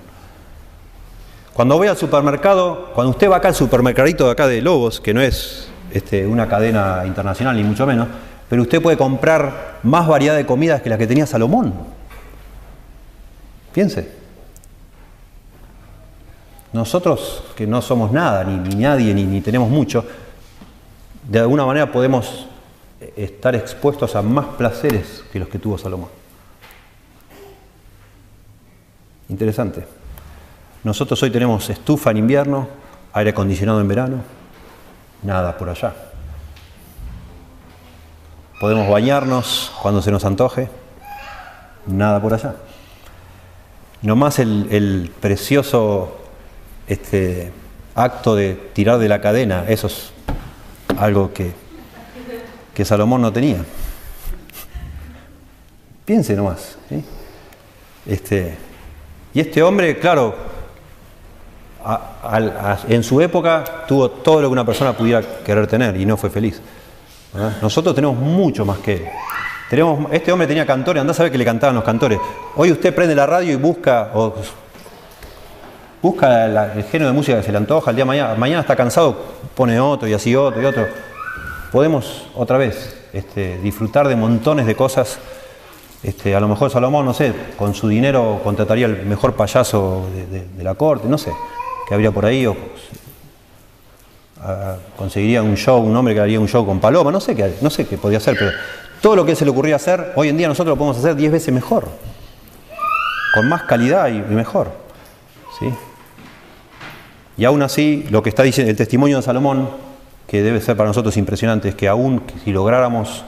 [1.53, 5.13] Cuando voy al supermercado, cuando usted va acá al supermercadito de acá de Lobos, que
[5.13, 8.07] no es este, una cadena internacional ni mucho menos,
[8.47, 11.73] pero usted puede comprar más variedad de comidas que la que tenía Salomón.
[13.73, 14.19] Piense.
[16.71, 20.05] Nosotros, que no somos nada, ni, nadie, ni, tenemos mucho,
[21.23, 22.47] de alguna manera podemos
[23.15, 26.09] estar expuestos a más placeres que los que tuvo Salomón.
[29.29, 29.85] Interesante.
[30.83, 32.67] Nosotros hoy tenemos estufa en invierno,
[33.13, 34.17] aire acondicionado en verano,
[35.23, 35.93] nada por allá.
[38.59, 40.69] Podemos bañarnos cuando se nos antoje,
[41.87, 42.55] nada por allá.
[44.01, 46.17] Nomás el, el precioso
[46.87, 47.51] este
[47.95, 50.11] acto de tirar de la cadena, eso es
[50.97, 51.51] algo que,
[52.73, 53.63] que Salomón no tenía.
[56.05, 56.77] Piense nomás.
[58.05, 58.57] Este,
[59.33, 60.35] y este hombre, claro,
[62.87, 66.29] en su época tuvo todo lo que una persona pudiera querer tener y no fue
[66.29, 66.61] feliz.
[67.61, 69.07] Nosotros tenemos mucho más que.
[69.69, 72.19] Tenemos, este hombre tenía cantores, anda a saber que le cantaban los cantores.
[72.55, 74.09] Hoy usted prende la radio y busca,
[76.01, 79.15] busca el género de música que se le antoja, el día mañana, mañana está cansado,
[79.53, 80.87] pone otro y así otro y otro.
[81.71, 85.19] Podemos otra vez este, disfrutar de montones de cosas.
[86.01, 90.07] Este, a lo mejor Salomón, no sé, con su dinero contrataría el mejor payaso
[90.57, 91.31] de, la corte, no sé,
[91.87, 92.55] que habría por ahí, o
[94.97, 97.69] conseguiría un show, un hombre que haría un show con Paloma, no sé qué, no
[97.69, 98.51] sé qué podía hacer, pero
[99.01, 101.31] todo lo que se le ocurría hacer, hoy en día nosotros lo podemos hacer diez
[101.31, 101.87] veces mejor,
[103.33, 104.71] con más calidad y mejor.
[105.59, 105.69] ¿sí?
[107.37, 109.69] Y aún así, lo que está diciendo el testimonio de Salomón,
[110.27, 113.23] que debe ser para nosotros impresionante, es que aún si lográramos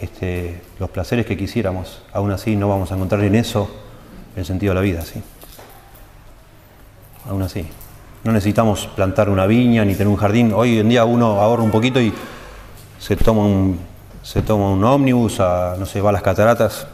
[0.00, 3.68] este, los placeres que quisiéramos, aún así no vamos a encontrar en eso
[4.36, 5.22] el sentido de la vida, ¿sí?
[7.28, 7.66] Aún así.
[8.24, 10.52] No necesitamos plantar una viña ni tener un jardín.
[10.54, 12.12] Hoy en día uno ahorra un poquito y
[12.98, 13.78] se toma un,
[14.26, 16.86] se toma un ómnibus, a, no sé, va a las cataratas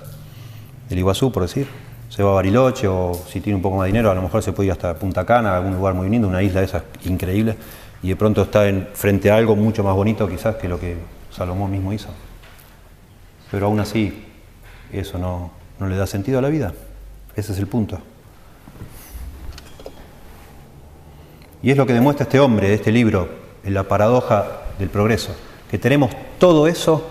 [0.89, 1.66] del Iguazú, por decir
[2.12, 4.43] se va a Bariloche o si tiene un poco más de dinero, a lo mejor
[4.43, 7.57] se puede ir hasta Punta Cana, algún lugar muy lindo, una isla de esas increíble,
[8.03, 10.99] y de pronto está en, frente a algo mucho más bonito quizás que lo que
[11.30, 12.09] Salomón mismo hizo.
[13.51, 14.26] Pero aún así,
[14.93, 16.74] eso no, no le da sentido a la vida.
[17.35, 17.99] Ese es el punto.
[21.62, 23.26] Y es lo que demuestra este hombre este libro,
[23.64, 25.35] en la paradoja del progreso,
[25.70, 27.09] que tenemos todo eso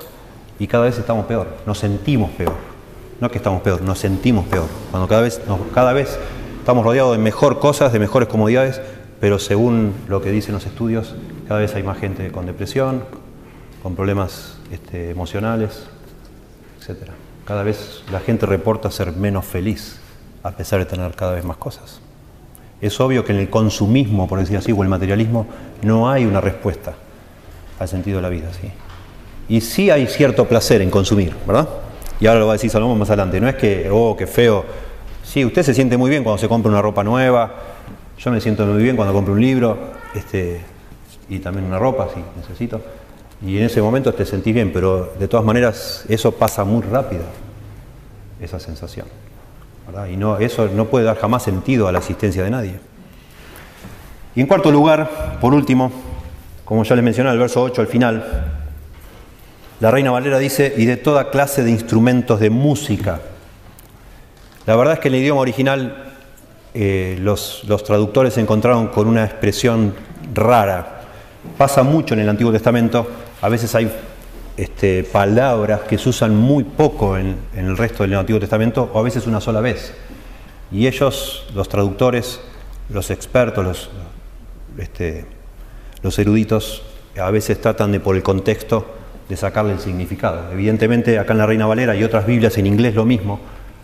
[0.60, 2.72] y cada vez estamos peor, nos sentimos peor
[3.22, 4.68] no que estamos peor, nos sentimos peor.
[4.90, 5.40] Cuando cada vez,
[5.76, 6.20] cada vez
[6.58, 8.82] estamos rodeados de mejor cosas, de mejores comodidades,
[9.20, 11.16] pero según lo que dicen los estudios,
[11.48, 13.04] cada vez hay más gente con depresión,
[13.84, 15.86] con problemas este, emocionales,
[16.80, 17.12] etc.
[17.46, 20.00] Cada vez la gente reporta ser menos feliz
[20.42, 22.02] a pesar de tener cada vez más cosas.
[22.82, 25.46] Es obvio que en el consumismo, por decir así, o el materialismo,
[25.84, 26.96] no hay una respuesta
[27.80, 28.52] al sentido de la vida.
[28.60, 28.72] ¿sí?
[29.52, 31.68] Y sí hay cierto placer en consumir, ¿verdad?
[32.20, 33.40] Y ahora lo va a decir Salomón más adelante.
[33.42, 34.66] No es que, oh, qué feo
[35.32, 37.54] Sí, usted se siente muy bien cuando se compra una ropa nueva,
[38.18, 39.78] yo me siento muy bien cuando compro un libro,
[40.14, 40.60] este,
[41.30, 42.82] y también una ropa si necesito.
[43.42, 47.24] Y en ese momento te sentís bien, pero de todas maneras eso pasa muy rápido,
[48.42, 49.08] esa sensación.
[50.12, 52.80] Y no, eso no puede dar jamás sentido a la existencia de nadie.
[54.36, 55.92] Y en cuarto lugar, por último,
[56.66, 58.61] como ya les mencioné, el verso 8 al final,
[59.82, 63.20] la Reina Valera dice, y de toda clase de instrumentos de música.
[64.68, 66.14] La verdad es que en el idioma original
[66.76, 69.96] eh, los, traductores se encontraron con una expresión
[70.36, 71.02] rara.
[71.58, 73.08] Pasa mucho en el Antiguo Testamento,
[73.42, 73.92] a veces hay
[74.56, 79.02] este, palabras que se usan muy poco en, el resto del Antiguo Testamento o a
[79.02, 79.96] veces una sola vez.
[80.72, 82.40] Y ellos, los traductores,
[82.90, 83.90] los expertos, los,
[84.78, 85.26] este,
[86.04, 86.84] los eruditos,
[87.20, 90.52] a veces tratan de, por el contexto, de sacarle el significado.
[90.52, 93.40] Evidentemente, acá en la Reina Valera y otras Biblias en inglés lo mismo,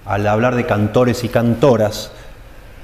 [0.05, 2.11] al hablar de cantores y cantoras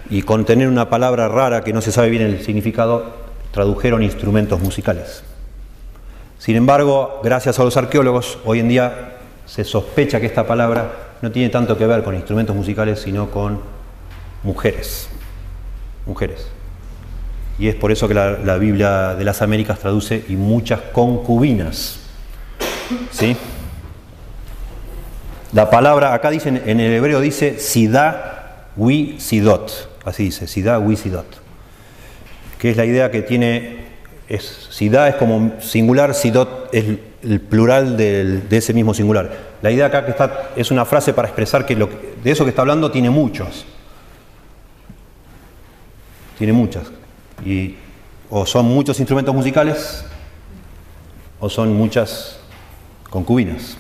[0.10, 3.14] y contener una palabra rara que no se sabe bien el significado,
[3.52, 5.24] tradujeron instrumentos musicales.
[6.40, 10.92] Sin embargo, gracias a los arqueólogos, hoy en día se sospecha que esta palabra
[11.22, 13.62] no tiene tanto que ver con instrumentos musicales, sino con
[14.44, 15.08] mujeres.
[16.06, 16.48] Mujeres.
[17.58, 22.00] Y es por eso que la, Biblia de las Américas traduce y muchas concubinas.
[23.12, 23.36] ¿Sí?
[25.52, 29.90] La palabra, acá dice, en el hebreo dice Sida wi sidot.
[30.06, 31.28] Así dice, Sida wi sidot.
[32.58, 33.84] Que es la idea que tiene
[34.28, 36.86] es, Sidá es como singular, Sidot es
[37.22, 39.54] el plural de ese mismo singular.
[39.62, 41.90] La idea acá que está es una frase para expresar que, lo
[42.24, 43.66] de eso que está hablando tiene muchos.
[46.38, 46.84] Tiene muchas.
[47.46, 47.76] Y
[48.30, 50.06] o son muchos instrumentos musicales
[51.40, 52.40] o son muchas
[53.14, 53.78] concubinas.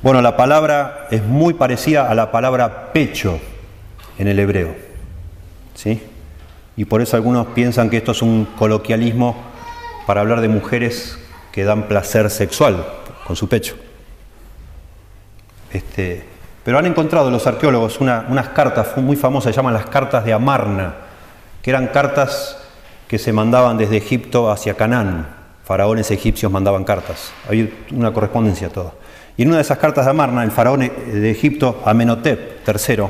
[0.00, 3.40] Bueno, la palabra es muy parecida a la palabra pecho
[4.16, 4.74] en el hebreo.
[5.74, 6.00] ¿Sí?
[6.76, 9.34] y por eso algunos piensan que esto es un coloquialismo
[10.06, 11.18] para hablar de mujeres
[11.50, 12.84] que dan placer sexual
[13.26, 13.76] con su pecho.
[15.72, 16.22] Este,
[16.62, 20.94] pero han encontrado los arqueólogos unas cartas muy famosas, se llaman las cartas de Amarna,
[21.62, 22.58] que eran cartas
[23.08, 25.35] que se mandaban desde Egipto hacia Canaán.
[25.66, 27.32] Faraones egipcios mandaban cartas.
[27.50, 28.92] Hay una correspondencia toda.
[29.36, 33.04] Y en una de esas cartas de Amarna, el faraón de Egipto, Amenhotep III,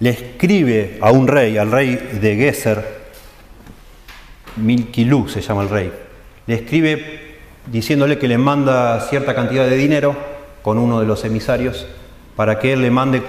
[0.00, 2.98] le escribe a un rey, al rey de Geser,
[4.56, 5.92] Milkilú se llama el rey,
[6.48, 10.16] le escribe diciéndole que le manda cierta cantidad de dinero
[10.62, 11.86] con uno de los emisarios
[12.34, 13.22] para que él le mande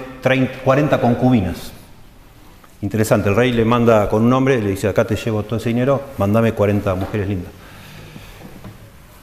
[0.64, 1.72] 40 concubinas.
[2.82, 5.70] Interesante, el rey le manda con un hombre, le dice, acá te llevo todo ese
[5.70, 7.59] dinero, mándame 40 mujeres lindas.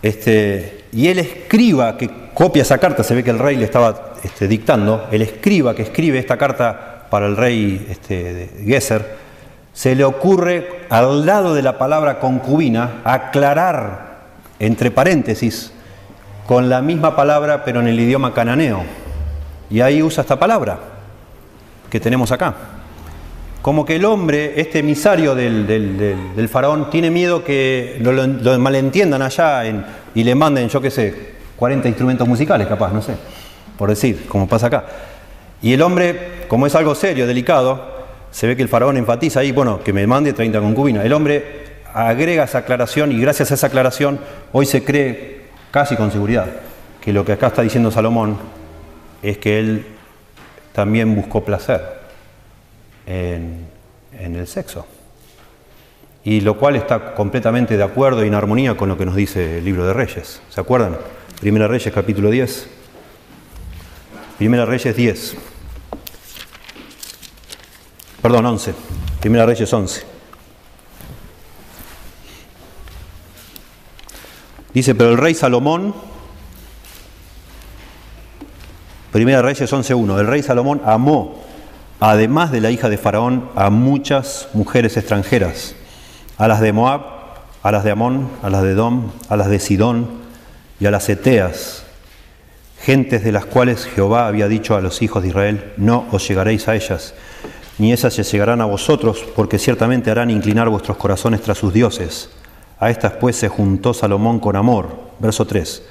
[0.06, 4.12] Este, y él escriba, que copia esa carta, se ve que el rey le estaba
[4.22, 9.16] este, dictando, el escriba que escribe esta carta para el rey este, Gesser,
[9.72, 14.18] se le ocurre al lado de la palabra concubina aclarar
[14.60, 15.72] entre paréntesis
[16.46, 18.84] con la misma palabra pero en el idioma cananeo.
[19.70, 20.78] Y ahí usa esta palabra
[21.90, 22.54] que tenemos acá.
[23.62, 29.62] Como que el hombre, este emisario del, faraón, tiene miedo que lo, malentiendan allá
[30.14, 33.14] y le manden, yo qué sé, 40 instrumentos musicales capaz, no sé,
[33.76, 34.84] por decir, como pasa acá.
[35.62, 37.96] Y el hombre, como es algo serio, delicado,
[38.30, 41.04] se ve que el faraón enfatiza ahí, bueno, que me mande 30 concubinas.
[41.04, 44.20] El hombre agrega esa aclaración y gracias a esa aclaración
[44.52, 46.46] hoy se cree casi con seguridad
[47.00, 48.36] que lo que acá está diciendo Salomón
[49.22, 49.86] es que él
[50.72, 51.95] también buscó placer
[53.06, 53.66] en,
[54.12, 54.86] el sexo.
[56.24, 59.58] Y lo cual está completamente de acuerdo y en armonía con lo que nos dice
[59.58, 60.40] el libro de Reyes.
[60.50, 60.98] ¿Se acuerdan?
[61.40, 62.68] Primera Reyes capítulo 10.
[64.38, 65.36] Primera Reyes 10.
[68.20, 68.74] Perdón, 11.
[69.20, 70.16] Primera Reyes 11.
[74.76, 75.94] Dice, pero el rey Salomón,
[79.10, 81.45] Primera Reyes 11.1, el rey Salomón amó,
[82.00, 85.74] además de la hija de Faraón, a muchas mujeres extranjeras,
[86.38, 87.02] a las de Moab,
[87.62, 90.08] a las de Amón, a las de Dom, a las de Sidón
[90.78, 91.84] y a las Eteas,
[92.80, 96.68] gentes de las cuales Jehová había dicho a los hijos de Israel, no os llegaréis
[96.68, 97.14] a ellas,
[97.78, 102.30] ni esas se llegarán a vosotros, porque ciertamente harán inclinar vuestros corazones tras sus dioses.
[102.78, 105.82] A estas pues se juntó Salomón con amor, verso 3,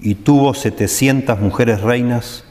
[0.00, 2.44] y tuvo setecientas mujeres reinas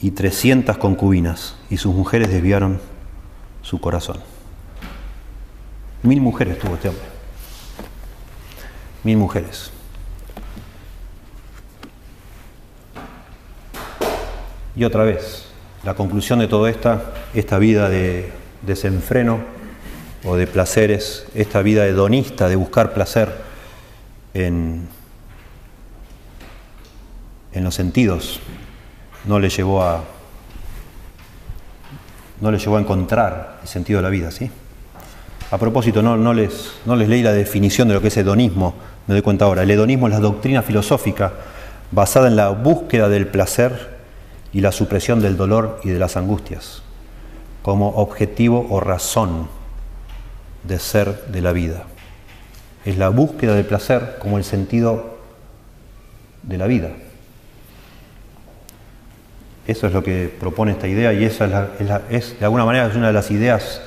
[0.00, 2.80] y trescientas concubinas, y sus mujeres desviaron
[3.62, 4.18] su corazón.
[6.02, 7.04] Mil mujeres tuvo este hombre.
[9.02, 9.72] Mil mujeres.
[14.76, 15.46] Y otra vez,
[15.82, 18.30] la conclusión de todo esta, esta vida de
[18.62, 19.40] desenfreno
[20.24, 23.34] o de placeres, esta vida hedonista de buscar placer
[24.34, 24.86] en,
[27.52, 28.40] en los sentidos,
[29.28, 30.02] no le llevó a
[32.40, 34.50] no le llevó a encontrar el sentido de la vida, ¿sí?
[35.50, 38.74] A propósito, no, no, les, no les leí la definición de lo que es hedonismo,
[39.06, 39.62] me doy cuenta ahora.
[39.62, 41.32] El hedonismo es la doctrina filosófica
[41.90, 43.98] basada en la búsqueda del placer
[44.52, 46.82] y la supresión del dolor y de las angustias,
[47.62, 49.48] como objetivo o razón
[50.64, 51.84] de ser de la vida.
[52.84, 55.18] Es la búsqueda del placer como el sentido
[56.44, 56.90] de la vida.
[59.68, 63.08] Eso es lo que propone esta idea y esa es, es de alguna manera una
[63.08, 63.82] de las ideas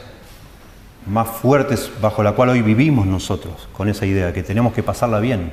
[1.08, 5.20] más fuertes bajo la cual hoy vivimos nosotros, con esa idea, que tenemos que pasarla
[5.20, 5.52] bien,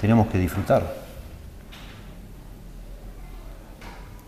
[0.00, 0.92] tenemos que disfrutar.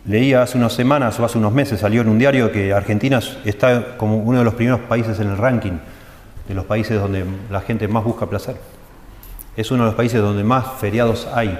[0.04, 3.96] Leía hace unas semanas o hace unos meses, salió en un diario que Argentina está
[3.96, 5.78] como uno de los primeros países en el ranking
[6.46, 8.56] de los países donde la gente más busca placer.
[9.56, 11.58] Es uno de los países donde más feriados hay.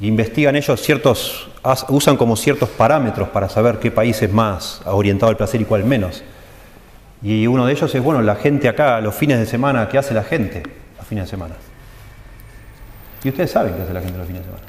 [0.00, 1.48] Investigan ellos ciertos,
[1.88, 5.84] usan como ciertos parámetros para saber qué país es más orientado al placer y cuál
[5.84, 6.22] menos.
[7.22, 10.14] Y uno de ellos es, bueno, la gente acá, los fines de semana, ¿qué hace
[10.14, 10.62] la gente
[10.96, 11.54] los fines de semana?
[13.22, 14.66] Y ustedes saben qué hace la gente los fines de semana.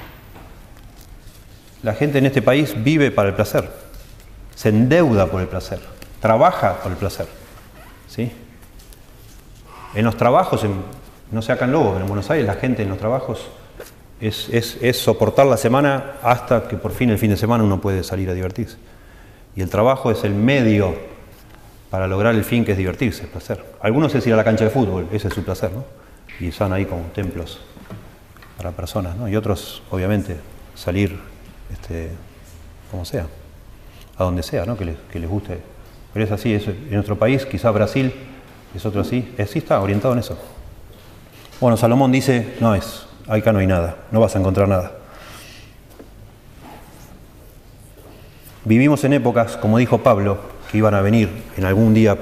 [1.84, 3.71] La gente en este país vive para el placer,
[4.53, 5.79] se endeuda por el placer,
[6.19, 7.27] trabaja por el placer.
[8.07, 8.29] ¿sí?
[9.95, 10.65] En los trabajos,
[11.32, 13.47] no se hagan lobos, en Buenos Aires la gente en los trabajos
[14.22, 14.49] es,
[14.82, 18.30] es, soportar la semana hasta que por fin el fin de semana uno puede salir
[18.30, 18.78] a divertirse.
[19.55, 20.95] Y el trabajo es el medio
[21.89, 23.63] para lograr el fin que es divertirse, el placer.
[23.82, 25.84] Algunos es ir a la cancha de fútbol, ese es su placer, ¿no?
[26.39, 27.59] Y están ahí como templos
[28.57, 29.28] para personas, ¿no?
[29.28, 30.38] Y otros, obviamente,
[30.76, 31.19] salir
[31.72, 32.09] este,
[32.89, 33.26] como sea,
[34.17, 34.78] a donde sea, ¿no?
[34.78, 35.59] que, les, que les guste.
[36.13, 38.13] Pero es así, es, en nuestro país, quizá Brasil,
[38.76, 40.38] es otro así, es, sí está orientado en eso.
[41.59, 43.05] Bueno, Salomón dice, no es,
[43.39, 44.91] acá no hay nada, no vas a encontrar nada.
[48.65, 50.39] Vivimos en épocas, como dijo Pablo,
[50.71, 52.17] que iban a venir en algún día,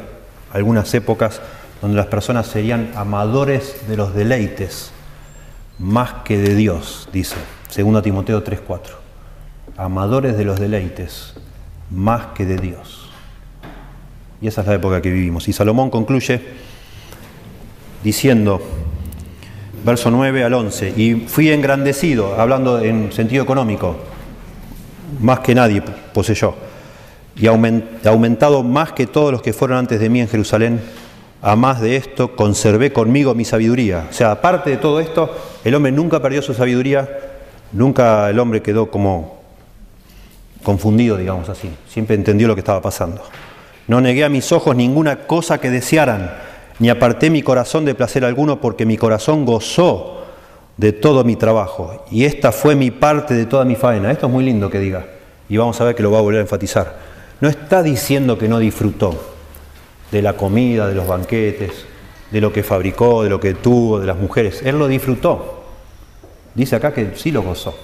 [0.53, 1.41] algunas épocas,
[1.81, 4.91] donde las personas serían amadores de los deleites
[5.77, 7.35] más que de Dios, dice,
[7.75, 8.99] 2 Timoteo 3:4
[9.79, 11.33] amadores de los deleites
[11.89, 13.09] más que de Dios.
[14.41, 15.47] Y esa es la época que vivimos.
[15.47, 16.41] Y Salomón concluye
[18.03, 18.61] diciendo,
[19.83, 23.95] verso 9 al 11, y fui engrandecido, hablando en sentido económico,
[25.19, 25.81] más que nadie
[26.13, 26.55] poseyó,
[27.35, 30.81] y aumentado más que todos los que fueron antes de mí en Jerusalén,
[31.41, 34.07] a más de esto conservé conmigo mi sabiduría.
[34.09, 37.07] O sea, aparte de todo esto, el hombre nunca perdió su sabiduría,
[37.71, 39.39] nunca el hombre quedó como
[40.63, 41.69] confundido, digamos así.
[41.87, 43.23] Siempre entendió lo que estaba pasando.
[43.87, 46.29] No negué a mis ojos ninguna cosa que desearan,
[46.79, 50.23] ni aparté mi corazón de placer alguno, porque mi corazón gozó
[50.77, 52.05] de todo mi trabajo.
[52.09, 54.11] Y esta fue mi parte de toda mi faena.
[54.11, 55.05] Esto es muy lindo que diga.
[55.49, 56.97] Y vamos a ver que lo va a volver a enfatizar.
[57.41, 59.19] No está diciendo que no disfrutó
[60.11, 61.71] de la comida, de los banquetes,
[62.31, 64.61] de lo que fabricó, de lo que tuvo, de las mujeres.
[64.63, 65.63] Él lo disfrutó.
[66.55, 67.75] Dice acá que sí lo gozó.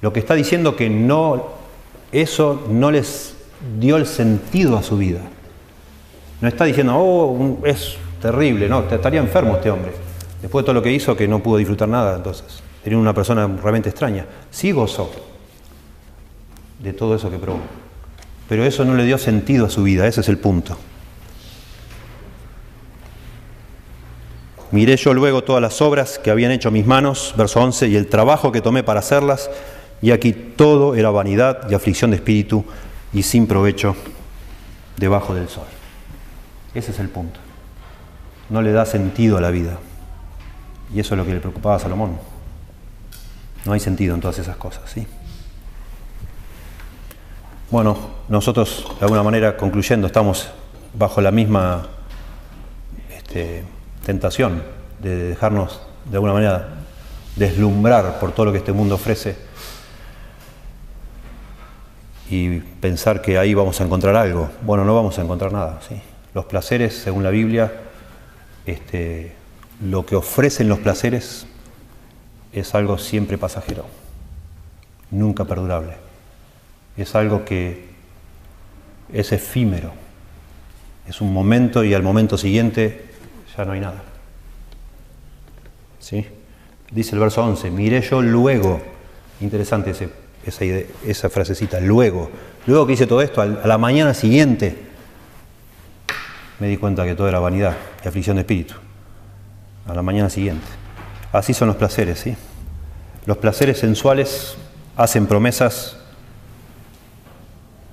[0.00, 1.58] Lo que está diciendo que no
[2.12, 3.34] eso no les
[3.78, 5.20] dio el sentido a su vida.
[6.40, 9.92] No está diciendo, oh, es terrible, no, estaría enfermo este hombre.
[10.40, 12.62] Después de todo lo que hizo, que no pudo disfrutar nada, entonces.
[12.84, 14.24] Era una persona realmente extraña.
[14.50, 15.10] Sí gozó
[16.78, 17.58] de todo eso que probó.
[18.48, 20.76] Pero eso no le dio sentido a su vida, ese es el punto.
[24.70, 28.06] Miré yo luego todas las obras que habían hecho mis manos, verso 11, y el
[28.06, 29.50] trabajo que tomé para hacerlas,
[30.00, 32.64] y aquí todo era vanidad y aflicción de espíritu
[33.12, 33.96] y sin provecho
[34.96, 35.77] debajo del sol.
[36.78, 37.40] Ese es el punto.
[38.50, 39.78] No le da sentido a la vida.
[40.94, 42.18] Y eso es lo que le preocupaba a Salomón.
[43.64, 45.04] No hay sentido en todas esas cosas, ¿sí?
[47.72, 47.98] Bueno,
[48.28, 50.50] nosotros de alguna manera, concluyendo, estamos
[50.94, 51.88] bajo la misma
[53.10, 53.64] este,
[54.06, 54.62] tentación
[55.02, 56.68] de dejarnos de alguna manera
[57.34, 59.36] deslumbrar por todo lo que este mundo ofrece
[62.30, 64.48] y pensar que ahí vamos a encontrar algo.
[64.62, 65.80] Bueno, no vamos a encontrar nada.
[65.88, 66.00] ¿sí?
[66.34, 67.72] Los placeres, según la Biblia,
[68.66, 69.32] este,
[69.82, 71.46] lo que ofrecen los placeres
[72.52, 73.86] es algo siempre pasajero,
[75.10, 75.94] nunca perdurable.
[76.96, 77.86] Es algo que
[79.12, 79.92] es efímero.
[81.08, 83.06] Es un momento y al momento siguiente
[83.56, 84.02] ya no hay nada.
[86.00, 86.26] ¿Sí?
[86.90, 88.80] Dice el verso 11, miré yo luego,
[89.40, 89.90] interesante
[90.44, 90.64] esa,
[91.06, 92.30] esa frasecita, luego.
[92.66, 94.87] Luego que hice todo esto, a la mañana siguiente,
[96.58, 98.74] me di cuenta que todo era vanidad y aflicción de espíritu.
[99.86, 100.66] A la mañana siguiente.
[101.32, 102.36] Así son los placeres, ¿sí?
[103.26, 104.56] Los placeres sensuales
[104.96, 105.96] hacen promesas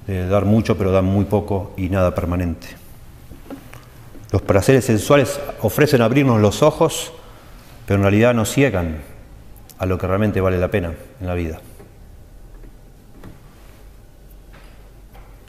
[0.08, 2.68] de dar mucho, pero dan muy poco y nada permanente.
[4.32, 7.14] Los placeres sensuales ofrecen abrirnos los ojos,
[7.86, 9.02] pero en realidad nos ciegan
[9.78, 11.60] a lo que realmente vale la pena en la vida.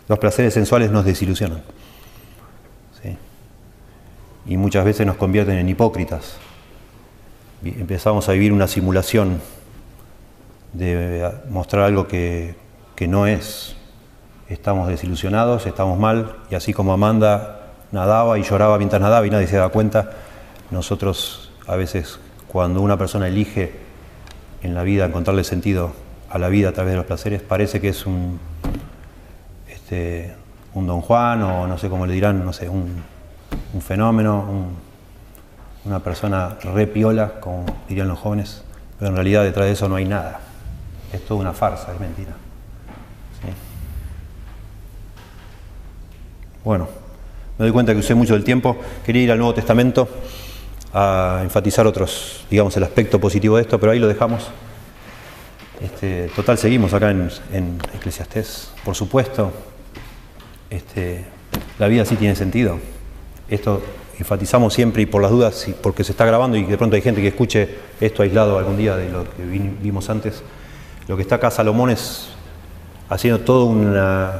[0.09, 1.63] Los placeres sensuales nos desilusionan.
[4.47, 6.37] Y muchas veces nos convierten en hipócritas.
[7.65, 9.41] Empezamos a vivir una simulación
[10.73, 12.55] de mostrar algo que,
[12.95, 13.77] que no es.
[14.49, 19.47] Estamos desilusionados, estamos mal, y así como Amanda nadaba y lloraba mientras nadaba y nadie
[19.47, 20.11] se da cuenta,
[20.71, 22.19] nosotros a veces
[22.49, 23.73] cuando una persona elige
[24.63, 25.93] en la vida encontrarle sentido
[26.31, 28.39] a la vida a través de los placeres, parece que es un,
[29.69, 30.35] este,
[30.75, 33.03] un don Juan o no sé cómo le dirán, no sé, un,
[33.81, 34.69] fenómeno,
[35.85, 38.63] una persona re piola, como dirían los jóvenes,
[38.99, 40.41] pero en realidad detrás de eso no hay nada.
[41.13, 42.33] Es toda una farsa, es mentira.
[46.65, 46.89] Bueno,
[47.59, 48.77] me doy cuenta que usé mucho del tiempo.
[49.05, 50.09] Quería ir al Nuevo Testamento
[50.93, 54.49] a enfatizar otros, digamos, el aspecto positivo de esto, pero ahí lo dejamos.
[55.81, 58.73] Este, total, seguimos acá en, en Eclesiastés.
[58.85, 59.53] Por supuesto,
[60.69, 61.25] este,
[61.79, 62.81] la vida sí tiene sentido.
[63.49, 63.81] Esto
[64.19, 67.21] enfatizamos siempre y por las dudas, porque se está grabando y de pronto hay gente
[67.21, 67.69] que escuche
[68.01, 70.43] esto aislado algún día de lo que vimos antes,
[71.07, 72.29] lo que está acá Salomón es
[73.09, 74.33] haciendo todo una,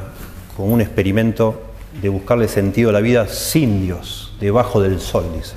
[0.55, 1.61] como un experimento
[2.01, 5.55] de buscarle sentido a la vida sin Dios, debajo del sol, dice.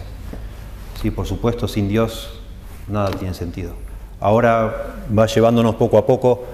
[1.02, 2.40] Sí, por supuesto, sin Dios
[2.88, 3.72] nada tiene sentido.
[4.20, 6.44] Ahora va llevándonos poco a poco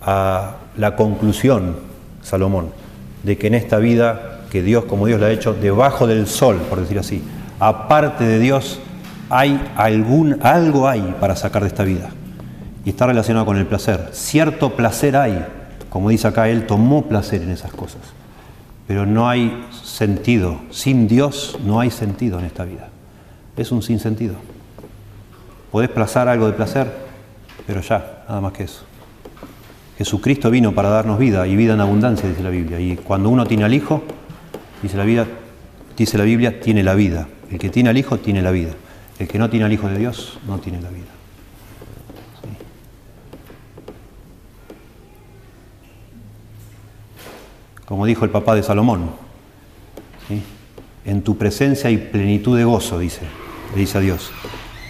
[0.00, 1.76] a la conclusión,
[2.22, 2.70] Salomón,
[3.22, 6.58] de que en esta vida, que Dios como Dios la ha hecho, debajo del sol,
[6.68, 7.22] por decir así,
[7.58, 8.80] aparte de Dios,
[9.30, 12.10] hay algún, algo hay para sacar de esta vida.
[12.84, 14.10] Y está relacionado con el placer.
[14.12, 15.42] Cierto placer hay,
[15.88, 18.02] como dice acá, Él tomó placer en esas cosas.
[18.86, 20.60] Pero no hay sentido.
[20.70, 22.90] Sin Dios no hay sentido en esta vida.
[23.56, 24.34] Es un sinsentido.
[25.70, 26.92] Podés plazar algo de placer,
[27.66, 28.82] pero ya, nada más que eso.
[29.96, 32.78] Jesucristo vino para darnos vida y vida en abundancia, dice la Biblia.
[32.80, 34.02] Y cuando uno tiene al Hijo,
[34.82, 35.26] dice la, vida,
[35.96, 37.28] dice la Biblia, tiene la vida.
[37.50, 38.72] El que tiene al Hijo tiene la vida.
[39.18, 41.06] El que no tiene al Hijo de Dios no tiene la vida.
[47.84, 49.10] Como dijo el papá de Salomón,
[51.04, 53.20] en tu presencia hay plenitud de gozo, dice,
[53.74, 54.30] le dice a Dios.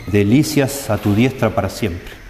[0.06, 2.22] Delicias a tu diestra para siempre.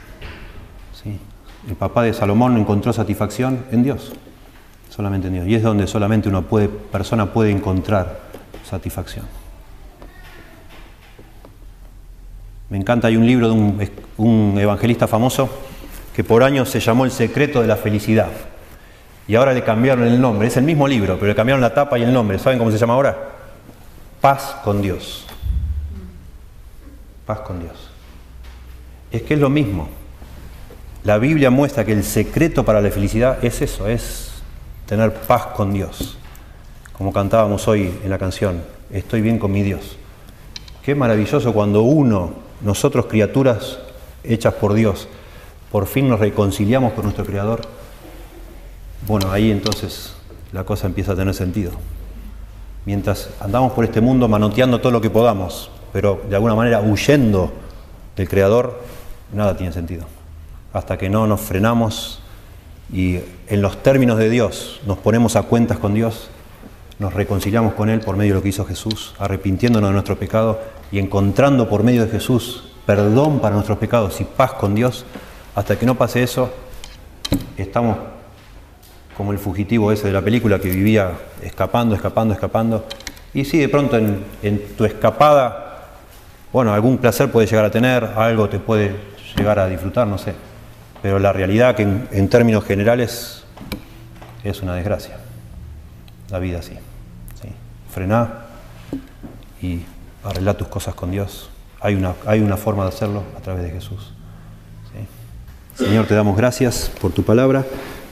[1.68, 4.12] El papá de Salomón encontró satisfacción en Dios,
[4.94, 5.46] solamente en Dios.
[5.46, 8.20] Y es donde solamente una puede, persona puede encontrar
[8.68, 9.24] satisfacción.
[12.68, 15.48] Me encanta, hay un libro de un, un evangelista famoso
[16.14, 18.30] que por años se llamó El secreto de la felicidad.
[19.26, 20.48] Y ahora le cambiaron el nombre.
[20.48, 22.38] Es el mismo libro, pero le cambiaron la tapa y el nombre.
[22.38, 23.16] ¿Saben cómo se llama ahora?
[24.20, 25.26] Paz con Dios.
[27.24, 27.90] Paz con Dios.
[29.10, 29.88] Es que es lo mismo.
[31.04, 34.31] La Biblia muestra que el secreto para la felicidad es eso, es
[34.92, 36.18] tener paz con Dios.
[36.92, 39.96] Como cantábamos hoy en la canción, estoy bien con mi Dios.
[40.84, 43.78] Qué maravilloso cuando uno, nosotros criaturas
[44.22, 45.08] hechas por Dios,
[45.70, 47.62] por fin nos reconciliamos con nuestro Creador.
[49.06, 50.12] Bueno, ahí entonces
[50.52, 51.72] la cosa empieza a tener sentido.
[52.84, 57.50] Mientras andamos por este mundo manoteando todo lo que podamos, pero de alguna manera huyendo
[58.14, 58.78] del Creador,
[59.32, 60.04] nada tiene sentido
[60.74, 62.21] hasta que no nos frenamos
[62.92, 66.28] y en los términos de Dios nos ponemos a cuentas con Dios,
[66.98, 70.60] nos reconciliamos con Él por medio de lo que hizo Jesús, arrepintiéndonos de nuestro pecado
[70.92, 75.06] y encontrando por medio de Jesús perdón para nuestros pecados y paz con Dios,
[75.54, 76.52] hasta que no pase eso,
[77.56, 77.96] estamos
[79.16, 81.12] como el fugitivo ese de la película que vivía
[81.42, 82.84] escapando, escapando, escapando.
[83.32, 85.92] Y si de pronto en tu escapada,
[86.52, 88.96] bueno, algún placer puede llegar a tener, algo te puede
[89.36, 90.51] llegar a disfrutar, no sé
[91.02, 93.42] pero la realidad que en, términos generales
[94.44, 95.18] es una desgracia.
[96.30, 96.74] La vida así.
[97.42, 97.48] ¿sí?
[97.92, 98.46] Frená
[99.60, 99.80] y
[100.24, 101.50] arregla tus cosas con Dios.
[101.80, 104.14] Hay una, hay una forma de hacerlo a través de Jesús.
[105.74, 107.64] Señor, te damos gracias por tu palabra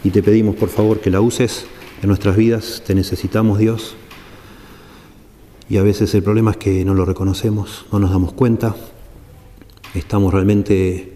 [0.02, 1.66] y te pedimos por favor que la uses
[2.02, 2.82] en nuestras vidas.
[2.86, 3.96] Te necesitamos, Dios.
[5.68, 8.74] Y a veces el problema es que no lo reconocemos, no nos damos cuenta.
[9.94, 11.09] Estamos realmente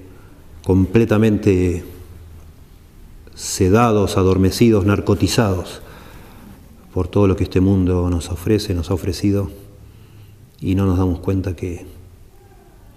[0.64, 1.84] completamente
[3.34, 5.82] sedados, adormecidos, narcotizados
[6.92, 9.50] por todo lo que este mundo nos ofrece, nos ha ofrecido,
[10.60, 11.84] y no nos damos cuenta que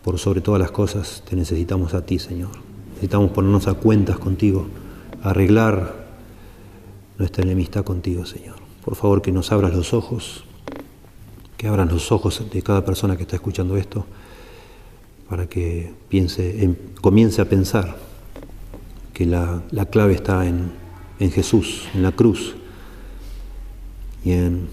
[0.03, 2.51] por sobre todas las cosas te necesitamos a ti, Señor.
[2.91, 4.67] Necesitamos ponernos a cuentas contigo,
[5.21, 6.07] arreglar
[7.17, 8.55] nuestra enemistad contigo, Señor.
[8.85, 10.45] Por favor, que nos abras los ojos,
[11.57, 14.05] que abran los ojos de cada persona que está escuchando esto,
[15.29, 17.97] para que piense, comience a pensar
[19.13, 20.71] que la, clave está en,
[21.19, 22.55] en Jesús, en la cruz,
[24.23, 24.67] y en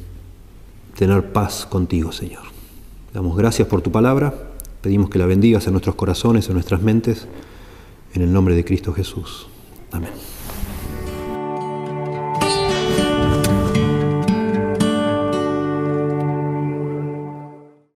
[0.96, 2.42] tener paz contigo, Señor.
[3.12, 4.34] Damos gracias por tu palabra,
[4.80, 7.26] pedimos que la bendigas en nuestros corazones, en nuestras mentes,
[8.14, 9.46] en el nombre de Cristo Jesús.
[9.92, 10.34] Amén.